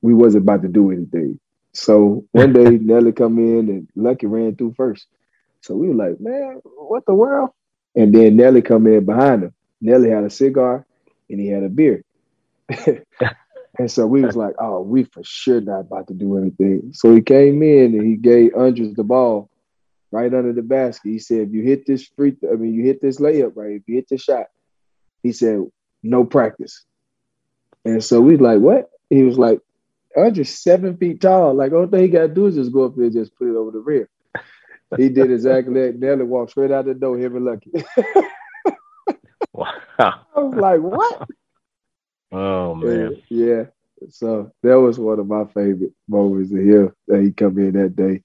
we 0.00 0.14
wasn't 0.14 0.42
about 0.42 0.62
to 0.62 0.68
do 0.68 0.90
anything. 0.90 1.38
So 1.72 2.24
one 2.32 2.52
day 2.52 2.70
Nelly 2.80 3.12
come 3.12 3.38
in 3.38 3.68
and 3.68 3.88
Lucky 3.94 4.26
ran 4.26 4.56
through 4.56 4.74
first. 4.76 5.06
So 5.60 5.74
we 5.74 5.88
were 5.88 5.94
like, 5.94 6.20
man, 6.20 6.60
what 6.64 7.06
the 7.06 7.14
world? 7.14 7.50
And 7.94 8.12
then 8.14 8.36
Nelly 8.36 8.62
come 8.62 8.86
in 8.86 9.04
behind 9.04 9.44
him. 9.44 9.54
Nelly 9.80 10.10
had 10.10 10.24
a 10.24 10.30
cigar 10.30 10.84
and 11.30 11.40
he 11.40 11.48
had 11.48 11.62
a 11.62 11.68
beer. 11.68 12.04
and 13.78 13.90
so 13.90 14.06
we 14.06 14.22
was 14.22 14.36
like, 14.36 14.54
oh, 14.58 14.82
we 14.82 15.04
for 15.04 15.22
sure 15.24 15.60
not 15.60 15.80
about 15.80 16.08
to 16.08 16.14
do 16.14 16.36
anything. 16.36 16.90
So 16.92 17.14
he 17.14 17.22
came 17.22 17.62
in 17.62 17.94
and 17.94 18.06
he 18.06 18.16
gave 18.16 18.52
Andris 18.52 18.94
the 18.94 19.04
ball 19.04 19.48
right 20.10 20.32
under 20.32 20.52
the 20.52 20.62
basket. 20.62 21.08
He 21.08 21.18
said, 21.18 21.48
if 21.48 21.52
you 21.52 21.62
hit 21.62 21.86
this 21.86 22.06
free, 22.14 22.32
th- 22.32 22.52
I 22.52 22.56
mean, 22.56 22.74
you 22.74 22.84
hit 22.84 23.00
this 23.00 23.18
layup, 23.18 23.52
right? 23.54 23.76
If 23.76 23.82
you 23.86 23.94
hit 23.94 24.08
the 24.08 24.18
shot, 24.18 24.46
he 25.22 25.32
said, 25.32 25.62
no 26.02 26.24
practice. 26.24 26.84
And 27.84 28.04
so 28.04 28.20
we 28.20 28.36
like, 28.36 28.60
what? 28.60 28.90
He 29.08 29.22
was 29.22 29.38
like, 29.38 29.60
Andris 30.16 30.48
seven 30.48 30.98
feet 30.98 31.22
tall. 31.22 31.54
Like, 31.54 31.72
all 31.72 31.86
thing 31.86 32.02
he 32.02 32.08
got 32.08 32.22
to 32.22 32.28
do 32.28 32.46
is 32.46 32.56
just 32.56 32.72
go 32.72 32.84
up 32.84 32.94
there 32.94 33.06
and 33.06 33.14
just 33.14 33.34
put 33.36 33.48
it 33.48 33.56
over 33.56 33.70
the 33.70 33.78
rim. 33.78 34.06
he 34.98 35.08
did 35.08 35.32
exactly 35.32 35.80
that. 35.80 35.98
Nelly 35.98 36.24
walked 36.24 36.50
straight 36.50 36.70
out 36.70 36.84
the 36.84 36.92
door, 36.92 37.16
him 37.16 37.36
and 37.36 37.44
Lucky. 37.46 37.70
wow. 39.54 39.72
I 39.98 40.40
was 40.40 40.54
like, 40.54 40.80
what? 40.80 41.26
Oh 42.32 42.74
man. 42.74 43.22
yeah. 43.28 43.64
So 44.08 44.50
that 44.62 44.80
was 44.80 44.98
one 44.98 45.20
of 45.20 45.28
my 45.28 45.44
favorite 45.46 45.92
moments 46.08 46.52
of 46.52 46.58
him 46.58 46.92
that 47.06 47.22
he 47.22 47.30
come 47.30 47.58
in 47.58 47.72
that 47.72 47.94
day 47.94 48.22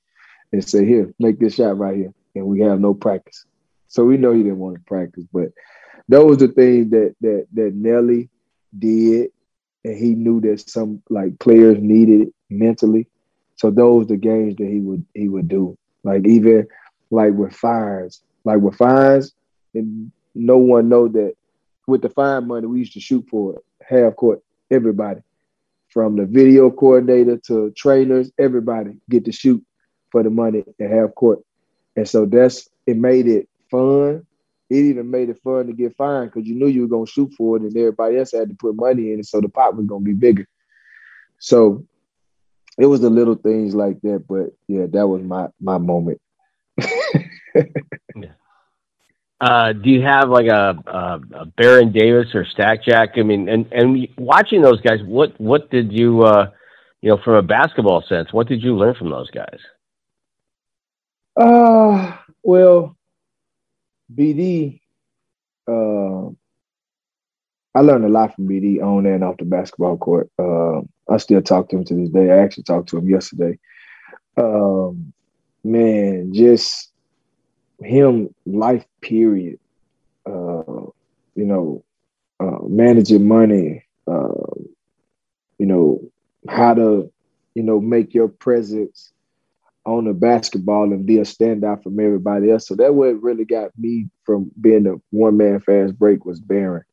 and 0.52 0.67
say, 0.67 0.86
Here, 0.86 1.13
make 1.20 1.39
this 1.39 1.56
shot 1.56 1.78
right 1.78 1.96
here. 1.96 2.13
And 2.36 2.46
we 2.46 2.62
have 2.62 2.80
no 2.80 2.93
practice. 2.93 3.46
So 3.88 4.06
we 4.06 4.17
know 4.17 4.34
he 4.34 4.43
didn't 4.43 4.60
want 4.60 4.76
to 4.76 4.82
practice, 4.82 5.26
but 5.32 5.50
those 6.08 6.41
are 6.41 6.48
the 6.48 6.54
things 6.54 6.91
that 6.91 7.15
that 7.22 7.48
that 7.54 7.74
Nelly 7.74 8.30
did, 8.78 9.32
and 9.84 9.98
he 9.98 10.13
knew 10.13 10.39
that 10.41 10.70
some 10.70 11.02
like 11.10 11.39
players 11.39 11.78
needed 11.80 12.22
it 12.22 12.34
mentally. 12.50 13.08
So 13.56 13.72
those 13.72 14.08
the 14.08 14.17
games 14.17 14.56
that 14.58 14.67
he 14.67 14.80
would 14.80 15.06
he 15.13 15.30
would 15.30 15.48
do. 15.48 15.78
Like 16.04 16.26
even 16.28 16.67
like 17.12 17.34
with 17.34 17.54
fires, 17.54 18.22
like 18.46 18.60
with 18.60 18.76
fines, 18.76 19.34
and 19.74 20.12
no 20.36 20.58
one 20.58 20.89
know 20.89 21.08
that 21.08 21.34
with 21.88 22.02
the 22.02 22.10
fine 22.10 22.48
money 22.48 22.67
we 22.67 22.80
used 22.80 22.93
to 22.93 23.00
shoot 23.00 23.26
for 23.30 23.56
it 23.56 23.63
half 23.88 24.15
court, 24.15 24.41
everybody 24.69 25.21
from 25.89 26.15
the 26.15 26.26
video 26.26 26.69
coordinator 26.69 27.38
to 27.38 27.71
trainers, 27.71 28.32
everybody 28.38 28.91
get 29.10 29.26
to 29.26 29.32
shoot 29.32 29.63
for 30.12 30.23
the 30.23 30.30
money 30.30 30.63
at 30.80 30.89
half 30.89 31.15
court. 31.15 31.39
And 31.95 32.08
so 32.08 32.26
that's 32.26 32.69
it 32.86 32.97
made 32.97 33.28
it 33.28 33.50
fun. 33.71 34.26
It 34.69 34.76
even 34.76 35.10
made 35.10 35.30
it 35.30 35.41
fun 35.43 35.67
to 35.67 35.73
get 35.73 35.95
fined 35.95 36.32
because 36.32 36.47
you 36.47 36.56
knew 36.56 36.67
you 36.67 36.82
were 36.82 36.88
gonna 36.88 37.08
shoot 37.08 37.34
for 37.34 37.58
it 37.58 37.63
and 37.63 37.76
everybody 37.76 38.17
else 38.17 38.34
had 38.34 38.50
to 38.50 38.56
put 38.56 38.76
money 38.76 39.13
in 39.13 39.19
it, 39.19 39.26
so 39.26 39.39
the 39.39 39.50
pot 39.50 39.76
was 39.76 39.86
gonna 39.86 40.04
be 40.04 40.13
bigger. 40.13 40.45
So 41.39 41.86
it 42.78 42.86
was 42.86 43.02
the 43.02 43.10
little 43.10 43.36
things 43.36 43.73
like 43.73 44.02
that, 44.02 44.26
but 44.28 44.52
yeah, 44.67 44.86
that 44.88 45.08
was 45.08 45.23
my 45.23 45.47
my 45.60 45.78
moment. 45.78 46.19
yeah. 46.78 48.34
Uh, 49.39 49.71
do 49.73 49.89
you 49.89 50.02
have 50.02 50.30
like 50.30 50.47
a, 50.47 50.76
a, 50.88 51.21
a, 51.41 51.45
Baron 51.45 51.91
Davis 51.91 52.34
or 52.34 52.43
Stack 52.45 52.84
Jack? 52.84 53.12
I 53.17 53.21
mean, 53.21 53.47
and 53.47 53.71
and 53.71 54.08
watching 54.17 54.62
those 54.63 54.82
guys, 54.82 55.00
what 55.06 55.39
what 55.39 55.69
did 55.69 55.91
you, 55.91 56.23
uh, 56.23 56.50
you 57.02 57.10
know, 57.10 57.19
from 57.23 57.36
a 57.36 57.43
basketball 57.43 58.04
sense, 58.10 58.34
what 58.34 58.47
did 58.47 58.63
you 58.63 58.76
learn 58.76 58.95
from 58.95 59.12
those 59.12 59.30
guys? 59.30 59.60
Uh, 61.39 62.17
well, 62.41 62.95
BD, 64.15 64.80
uh, 65.67 66.30
I 67.76 67.82
learned 67.82 68.06
a 68.06 68.10
lot 68.10 68.36
from 68.36 68.47
BD 68.47 68.82
on 68.82 69.06
and 69.06 69.23
off 69.23 69.38
the 69.38 69.45
basketball 69.45 69.97
court. 69.97 70.32
Uh, 70.39 70.80
I 71.08 71.17
still 71.17 71.43
talk 71.43 71.69
to 71.69 71.78
him 71.78 71.86
to 71.86 71.93
this 71.93 72.10
day. 72.10 72.32
I 72.32 72.39
actually 72.39 72.63
talked 72.63 72.89
to 72.89 72.97
him 72.97 73.08
yesterday. 73.08 73.60
Um, 74.36 75.13
man, 75.63 76.34
just 76.34 76.91
him 77.80 78.34
life 78.46 78.86
period. 79.02 79.60
Uh, 80.26 80.88
you 81.36 81.46
know, 81.46 81.84
uh, 82.40 82.60
managing 82.68 83.28
money. 83.28 83.86
Uh, 84.08 84.54
you 85.58 85.66
know 85.66 86.00
how 86.50 86.74
to, 86.74 87.12
you 87.56 87.63
know, 87.63 87.80
make 87.80 88.13
your 88.13 88.28
presence 88.28 89.12
on 89.86 90.06
the 90.06 90.13
basketball 90.13 90.92
and 90.92 91.06
be 91.06 91.18
a 91.18 91.22
standout 91.22 91.82
from 91.82 92.00
everybody 92.00 92.52
else. 92.52 92.68
So 92.68 92.76
that 92.76 92.94
what 92.94 93.22
really 93.22 93.46
got 93.46 93.72
me 93.78 94.10
from 94.26 94.52
being 94.60 94.86
a 94.86 94.96
one 95.12 95.38
man 95.38 95.62
fast 95.62 95.98
break 95.98 96.26
was 96.26 96.40
Baron. 96.40 96.84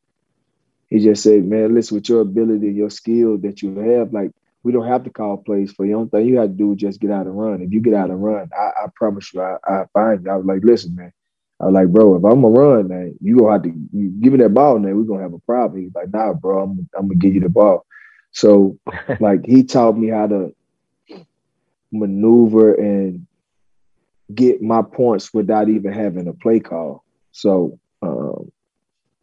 He 0.89 0.99
just 0.99 1.23
said, 1.23 1.45
"Man, 1.45 1.73
listen, 1.73 1.95
with 1.95 2.07
your 2.09 2.21
ability, 2.21 2.71
your 2.71 2.89
skill 2.89 3.37
that 3.39 3.61
you 3.61 3.77
have, 3.77 4.13
like 4.13 4.31
we 4.65 4.71
don't 4.71 4.87
have 4.87 5.03
to 5.03 5.11
call 5.11 5.37
plays 5.37 5.71
for 5.71 5.85
you. 5.85 5.91
The 5.91 5.97
only 5.97 6.09
thing 6.09 6.27
you 6.27 6.39
have 6.39 6.49
to 6.49 6.55
do 6.55 6.73
is 6.73 6.79
just 6.79 6.99
get 6.99 7.11
out 7.11 7.27
and 7.27 7.37
run. 7.37 7.61
If 7.61 7.71
you 7.71 7.81
get 7.81 7.93
out 7.93 8.09
and 8.09 8.21
run, 8.21 8.49
I, 8.51 8.85
I 8.85 8.87
promise 8.95 9.31
you, 9.31 9.39
I, 9.39 9.57
I 9.63 9.85
find 9.93 10.25
you. 10.25 10.31
I 10.31 10.37
was 10.37 10.45
like, 10.47 10.61
listen, 10.63 10.95
man. 10.95 11.13
I 11.59 11.65
was 11.65 11.73
like, 11.75 11.87
bro, 11.89 12.15
if 12.15 12.25
I'm 12.25 12.41
gonna 12.41 12.49
run, 12.49 12.87
man, 12.87 13.15
you 13.21 13.37
gonna 13.37 13.51
have 13.53 13.61
to 13.61 13.69
give 13.69 14.33
me 14.33 14.39
that 14.39 14.55
ball, 14.55 14.79
man. 14.79 14.97
We're 14.97 15.03
gonna 15.03 15.21
have 15.21 15.33
a 15.33 15.39
problem. 15.39 15.83
He's 15.83 15.93
like, 15.93 16.11
nah, 16.11 16.33
bro, 16.33 16.63
I'm, 16.63 16.89
I'm 16.97 17.07
gonna 17.07 17.15
give 17.15 17.35
you 17.35 17.41
the 17.41 17.49
ball. 17.49 17.85
So, 18.31 18.79
like, 19.19 19.45
he 19.45 19.63
taught 19.63 19.95
me 19.99 20.09
how 20.09 20.25
to 20.25 20.55
maneuver 21.91 22.73
and 22.73 23.27
get 24.33 24.63
my 24.63 24.81
points 24.81 25.31
without 25.31 25.69
even 25.69 25.93
having 25.93 26.27
a 26.27 26.33
play 26.33 26.59
call. 26.59 27.03
So, 27.33 27.79
um, 28.01 28.51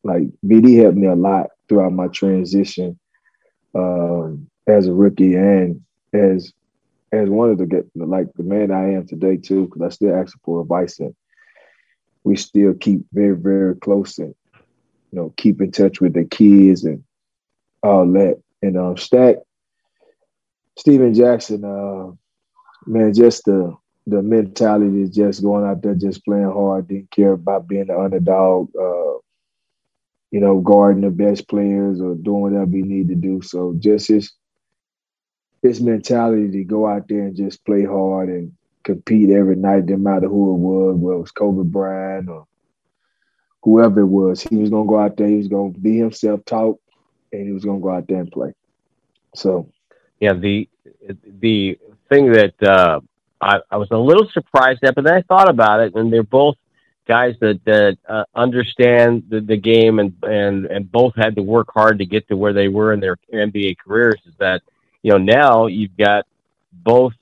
like, 0.05 0.29
BD 0.47 0.81
helped 0.81 0.97
me 0.97 1.09
a 1.09 1.17
lot 1.17 1.49
throughout 1.69 1.93
my 1.93 2.07
transition. 2.07 2.97
Um, 3.75 4.47
as 4.67 4.87
a 4.87 4.93
rookie 4.93 5.35
and 5.35 5.81
as 6.13 6.53
as 7.13 7.29
one 7.29 7.51
of 7.51 7.59
the 7.59 7.85
like 7.95 8.33
the 8.35 8.43
man 8.43 8.71
I 8.71 8.93
am 8.95 9.07
today 9.07 9.37
too, 9.37 9.67
because 9.67 9.83
I 9.83 9.89
still 9.91 10.15
ask 10.15 10.37
for 10.45 10.63
advice 10.63 10.99
and 10.99 11.15
we 12.25 12.37
still 12.37 12.75
keep 12.75 13.03
very 13.13 13.37
very 13.37 13.77
close 13.77 14.19
and 14.19 14.35
you 15.11 15.19
know 15.19 15.35
keep 15.37 15.61
in 15.61 15.71
touch 15.71 16.01
with 16.01 16.15
the 16.15 16.25
kids 16.25 16.85
and 16.85 17.05
all 17.83 18.07
that. 18.13 18.41
And 18.63 18.79
um, 18.79 18.97
Stack 18.97 19.37
Stephen 20.79 21.13
Jackson, 21.15 21.65
uh, 21.65 22.13
man, 22.87 23.13
just 23.13 23.45
the 23.45 23.77
the 24.07 24.23
mentality 24.23 25.03
is 25.03 25.11
just 25.11 25.43
going 25.43 25.65
out 25.65 25.83
there, 25.83 25.95
just 25.95 26.25
playing 26.25 26.51
hard, 26.51 26.89
didn't 26.89 27.11
care 27.11 27.33
about 27.33 27.69
being 27.69 27.87
the 27.87 27.99
underdog. 27.99 28.71
Uh, 28.75 29.19
you 30.31 30.41
know, 30.41 30.61
guarding 30.61 31.03
the 31.03 31.11
best 31.11 31.47
players 31.47 32.01
or 32.01 32.15
doing 32.15 32.41
whatever 32.41 32.71
he 32.71 32.83
need 32.83 33.09
to 33.09 33.15
do. 33.15 33.43
So 33.43 33.77
just 33.79 34.09
his 34.09 34.33
his 35.63 35.81
mentality 35.81 36.51
to 36.51 36.65
go 36.65 36.87
out 36.87 37.09
there 37.09 37.23
and 37.23 37.37
just 37.37 37.65
play 37.65 37.85
hard 37.85 38.29
and 38.29 38.53
compete 38.83 39.31
every 39.31 39.57
night, 39.57 39.85
no 39.87 39.97
matter 39.97 40.29
who 40.29 40.55
it 40.55 40.59
was, 40.59 40.97
whether 40.97 41.17
it 41.17 41.21
was 41.21 41.31
Kobe 41.31 41.63
Bryant 41.63 42.29
or 42.29 42.47
whoever 43.63 44.01
it 44.01 44.07
was. 44.07 44.43
He 44.43 44.57
was 44.57 44.71
gonna 44.71 44.89
go 44.89 44.99
out 44.99 45.17
there, 45.17 45.29
he 45.29 45.37
was 45.37 45.49
gonna 45.49 45.71
be 45.71 45.99
himself, 45.99 46.45
talk, 46.45 46.81
and 47.33 47.47
he 47.47 47.53
was 47.53 47.65
gonna 47.65 47.81
go 47.81 47.91
out 47.91 48.09
there 48.09 48.21
and 48.21 48.31
play. 48.31 48.55
So 49.35 49.69
yeah, 50.21 50.35
the 50.35 50.69
the 51.41 51.79
thing 52.09 52.33
that 52.33 52.61
uh, 52.63 53.01
I, 53.41 53.61
I 53.71 53.77
was 53.77 53.89
a 53.91 53.99
little 53.99 54.29
surprised 54.33 54.85
at, 54.85 54.95
but 54.95 55.05
then 55.05 55.15
I 55.15 55.23
thought 55.23 55.49
about 55.49 55.81
it, 55.81 55.95
and 55.95 56.13
they're 56.13 56.23
both 56.23 56.57
guys 57.07 57.35
that 57.41 57.65
that 57.65 57.99
uh, 58.09 58.25
understand 58.35 59.25
the, 59.29 59.41
the 59.41 59.57
game 59.57 60.01
and 60.01 60.15
and 60.23 60.67
and 60.67 60.91
both 60.91 61.15
had 61.17 61.37
to 61.37 61.43
work 61.43 61.69
hard 61.73 61.99
to 61.99 62.07
get 62.07 62.27
to 62.29 62.37
where 62.37 62.53
they 62.53 62.69
were 62.69 62.93
in 62.93 63.01
their 63.01 63.17
NBA 63.33 63.79
careers. 63.79 64.21
Is 64.27 64.35
that 64.39 64.63
you 65.03 65.11
know, 65.11 65.19
now 65.19 65.67
you've 65.67 65.97
got 65.97 66.27
both 66.73 67.13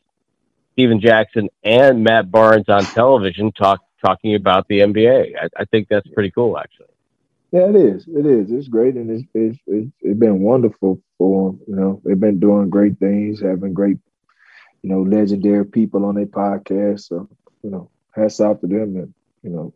Stephen 0.72 1.00
Jackson 1.00 1.48
and 1.64 2.04
Matt 2.04 2.30
Barnes 2.30 2.68
on 2.68 2.84
television 2.84 3.52
talk 3.52 3.80
talking 4.04 4.34
about 4.34 4.66
the 4.68 4.80
NBA. 4.80 5.34
I, 5.36 5.48
I 5.56 5.64
think 5.66 5.88
that's 5.88 6.08
pretty 6.08 6.30
cool, 6.30 6.58
actually. 6.58 6.86
Yeah, 7.52 7.68
it 7.68 7.76
is. 7.76 8.06
It 8.06 8.26
is. 8.26 8.50
It's 8.50 8.68
great, 8.68 8.94
and 8.94 9.10
it's 9.10 9.24
it's 9.34 9.58
it's, 9.66 9.90
it's 10.00 10.18
been 10.18 10.40
wonderful 10.40 11.00
for 11.18 11.50
them. 11.50 11.60
You 11.66 11.76
know, 11.76 12.00
they've 12.04 12.18
been 12.18 12.38
doing 12.38 12.70
great 12.70 12.98
things, 12.98 13.40
having 13.40 13.74
great, 13.74 13.98
you 14.82 14.90
know, 14.90 15.02
legendary 15.02 15.66
people 15.66 16.04
on 16.04 16.14
their 16.14 16.26
podcast. 16.26 17.08
So, 17.08 17.28
you 17.62 17.70
know, 17.70 17.90
hats 18.12 18.40
off 18.40 18.60
to 18.60 18.68
them, 18.68 18.96
and 18.96 19.14
you 19.42 19.50
know, 19.50 19.72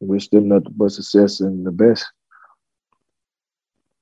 wish 0.00 0.28
them 0.28 0.48
nothing 0.48 0.74
but 0.76 0.90
success 0.90 1.40
and 1.40 1.64
the 1.64 1.70
best. 1.70 2.04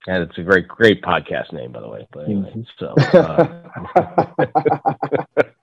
And 0.06 0.22
it's 0.22 0.38
a 0.38 0.42
great, 0.42 0.68
great 0.68 1.02
podcast 1.02 1.52
name, 1.52 1.72
by 1.72 1.80
the 1.80 1.88
way. 1.88 2.06
But 2.12 2.26
anyway, 2.26 2.52
mm-hmm. 2.54 2.62
so. 2.78 2.94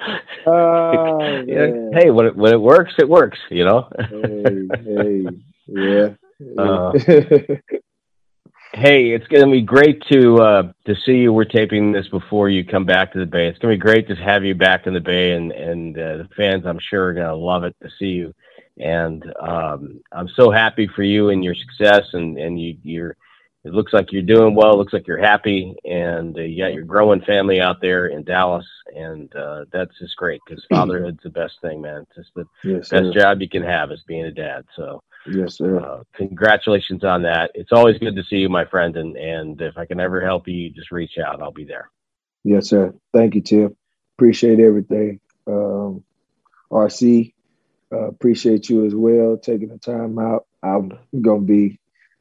Uh, 0.00 0.18
oh, 0.46 1.44
hey, 1.92 2.10
when 2.10 2.26
it 2.26 2.36
when 2.36 2.54
it 2.54 2.60
works, 2.60 2.92
it 2.98 3.08
works. 3.08 3.38
You 3.50 3.64
know. 3.64 3.88
hey, 3.98 4.68
hey, 4.84 5.26
yeah. 5.68 6.08
Uh, 6.56 6.92
hey, 8.72 9.10
it's 9.10 9.26
going 9.26 9.44
to 9.44 9.50
be 9.50 9.62
great 9.62 10.02
to 10.10 10.36
uh, 10.36 10.72
to 10.86 10.94
see 11.04 11.18
you. 11.18 11.32
We're 11.32 11.44
taping 11.44 11.92
this 11.92 12.08
before 12.08 12.48
you 12.48 12.64
come 12.64 12.86
back 12.86 13.12
to 13.12 13.18
the 13.18 13.26
Bay. 13.26 13.46
It's 13.46 13.58
going 13.58 13.74
to 13.74 13.78
be 13.78 13.90
great 13.90 14.08
to 14.08 14.14
have 14.16 14.44
you 14.44 14.54
back 14.54 14.86
in 14.86 14.94
the 14.94 15.00
Bay, 15.00 15.32
and 15.32 15.52
and 15.52 15.98
uh, 15.98 16.16
the 16.18 16.28
fans, 16.36 16.64
I'm 16.66 16.80
sure, 16.80 17.08
are 17.08 17.14
going 17.14 17.26
to 17.26 17.36
love 17.36 17.64
it 17.64 17.76
to 17.82 17.90
see 17.98 18.06
you. 18.06 18.34
And 18.78 19.22
um, 19.40 20.00
I'm 20.12 20.28
so 20.36 20.50
happy 20.50 20.88
for 20.94 21.02
you 21.02 21.28
and 21.28 21.44
your 21.44 21.54
success, 21.54 22.06
and 22.14 22.38
and 22.38 22.60
you, 22.60 22.76
you're 22.82 23.16
it 23.64 23.72
looks 23.74 23.92
like 23.92 24.10
you're 24.10 24.22
doing 24.22 24.54
well. 24.54 24.72
It 24.72 24.76
looks 24.78 24.92
like 24.92 25.06
you're 25.06 25.18
happy, 25.18 25.74
and 25.84 26.36
uh, 26.36 26.42
you 26.42 26.62
got 26.62 26.72
your 26.72 26.84
growing 26.84 27.20
family 27.20 27.60
out 27.60 27.80
there 27.82 28.06
in 28.06 28.24
Dallas, 28.24 28.66
and 28.96 29.34
uh, 29.36 29.66
that's 29.70 29.98
just 29.98 30.16
great 30.16 30.40
because 30.46 30.64
fatherhood's 30.70 31.22
the 31.22 31.30
best 31.30 31.54
thing, 31.60 31.82
man. 31.82 32.06
It's 32.08 32.16
just 32.16 32.34
the 32.34 32.46
yes, 32.64 32.88
best 32.88 33.12
sir. 33.12 33.12
job 33.12 33.42
you 33.42 33.48
can 33.48 33.62
have 33.62 33.90
is 33.90 34.02
being 34.06 34.24
a 34.24 34.32
dad. 34.32 34.64
So, 34.76 35.02
yes, 35.30 35.58
sir. 35.58 35.78
Uh, 35.78 36.02
congratulations 36.14 37.04
on 37.04 37.22
that. 37.22 37.50
It's 37.54 37.72
always 37.72 37.98
good 37.98 38.16
to 38.16 38.24
see 38.24 38.36
you, 38.36 38.48
my 38.48 38.64
friend, 38.64 38.96
and 38.96 39.16
and 39.16 39.60
if 39.60 39.76
I 39.76 39.84
can 39.84 40.00
ever 40.00 40.24
help 40.24 40.48
you, 40.48 40.70
just 40.70 40.90
reach 40.90 41.18
out. 41.18 41.42
I'll 41.42 41.52
be 41.52 41.64
there. 41.64 41.90
Yes, 42.44 42.68
sir. 42.68 42.94
Thank 43.12 43.34
you, 43.34 43.42
Tim. 43.42 43.76
Appreciate 44.16 44.60
everything. 44.60 45.20
Um, 45.46 46.02
RC, 46.72 47.34
uh, 47.92 48.08
appreciate 48.08 48.70
you 48.70 48.86
as 48.86 48.94
well 48.94 49.36
taking 49.36 49.68
the 49.68 49.78
time 49.78 50.18
out. 50.18 50.46
I'm 50.62 50.92
gonna 51.20 51.40
be 51.40 51.79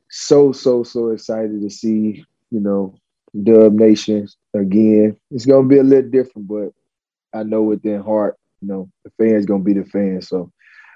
so 0.09 0.51
so 0.51 0.83
so 0.83 1.09
excited 1.09 1.61
to 1.61 1.69
see 1.69 2.25
you 2.51 2.59
know 2.59 2.95
Dub 3.43 3.73
Nation 3.73 4.27
again. 4.53 5.17
It's 5.31 5.45
gonna 5.45 5.67
be 5.67 5.77
a 5.77 5.83
little 5.83 6.09
different, 6.09 6.47
but 6.47 6.73
I 7.33 7.43
know 7.43 7.63
within 7.63 8.01
heart, 8.01 8.37
you 8.61 8.67
know, 8.67 8.89
the 9.03 9.11
fans 9.17 9.45
gonna 9.45 9.63
be 9.63 9.73
the 9.73 9.85
fans. 9.85 10.27
So 10.27 10.51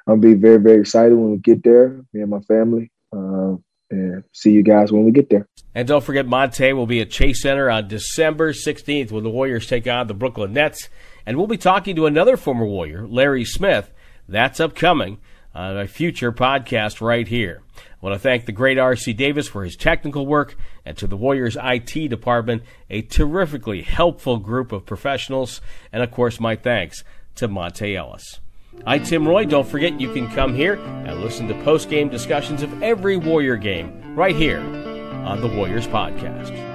I'm 0.08 0.20
gonna 0.20 0.36
be 0.36 0.40
very 0.40 0.58
very 0.58 0.82
excited 0.82 1.16
when 1.16 1.32
we 1.32 1.38
get 1.38 1.64
there. 1.64 2.02
Me 2.14 2.22
and 2.22 2.30
my 2.30 2.42
family. 2.42 2.92
Uh, 3.16 3.58
and 3.92 4.24
see 4.32 4.52
you 4.52 4.64
guys 4.64 4.92
when 4.92 5.06
we 5.06 5.12
get 5.12 5.30
there. 5.30 5.48
And 5.76 5.88
don't 5.88 6.04
forget, 6.04 6.26
Monta 6.26 6.76
will 6.76 6.88
be 6.88 7.02
at 7.02 7.12
Chase 7.12 7.44
Center 7.44 7.70
on 7.70 7.88
December 7.88 8.52
16th 8.52 9.12
when 9.12 9.24
the 9.24 9.30
Warriors 9.30 9.68
take 9.68 9.88
on 9.88 10.08
the 10.08 10.14
Brooklyn 10.14 10.54
Nets. 10.54 10.90
And 11.26 11.38
we'll 11.38 11.48
be 11.48 11.58
talking 11.58 11.96
to 11.96 12.06
another 12.06 12.36
former 12.36 12.66
Warrior, 12.66 13.08
Larry 13.08 13.46
Smith. 13.46 13.92
That's 14.28 14.60
upcoming 14.60 15.20
Uh, 15.56 15.60
on 15.60 15.78
a 15.78 15.88
future 15.88 16.32
podcast 16.32 17.00
right 17.00 17.28
here. 17.28 17.62
I 17.78 17.82
want 18.02 18.16
to 18.16 18.20
thank 18.20 18.46
the 18.46 18.52
great 18.52 18.80
R.C. 18.80 19.14
Davis 19.14 19.48
for 19.48 19.64
his 19.64 19.76
technical 19.76 20.26
work 20.26 20.58
and 20.84 20.98
to 20.98 21.06
the 21.06 21.16
Warriors 21.16 21.58
IT 21.62 22.10
department, 22.10 22.64
a 22.90 23.04
terrifically 23.04 23.84
helpful 23.84 24.38
group 24.38 24.72
of 24.72 24.86
professionals. 24.86 25.62
And 25.92 26.02
of 26.02 26.12
course, 26.12 26.40
my 26.40 26.56
thanks 26.56 27.04
to 27.36 27.48
Monta 27.48 27.96
Ellis. 27.96 28.40
I'm 28.86 29.04
Tim 29.04 29.28
Roye. 29.28 29.46
Don't 29.46 29.68
forget 29.68 30.02
you 30.02 30.12
can 30.12 30.28
come 30.32 30.56
here 30.56 30.74
and 30.74 31.22
listen 31.22 31.48
to 31.48 31.64
post 31.64 31.90
game 31.90 32.10
discussions 32.10 32.64
of 32.64 32.82
every 32.82 33.18
Warrior 33.18 33.56
game 33.56 34.16
right 34.16 34.36
here 34.36 34.60
on 34.60 35.42
the 35.42 35.48
Warriors 35.48 35.88
Podcast. 35.88 36.73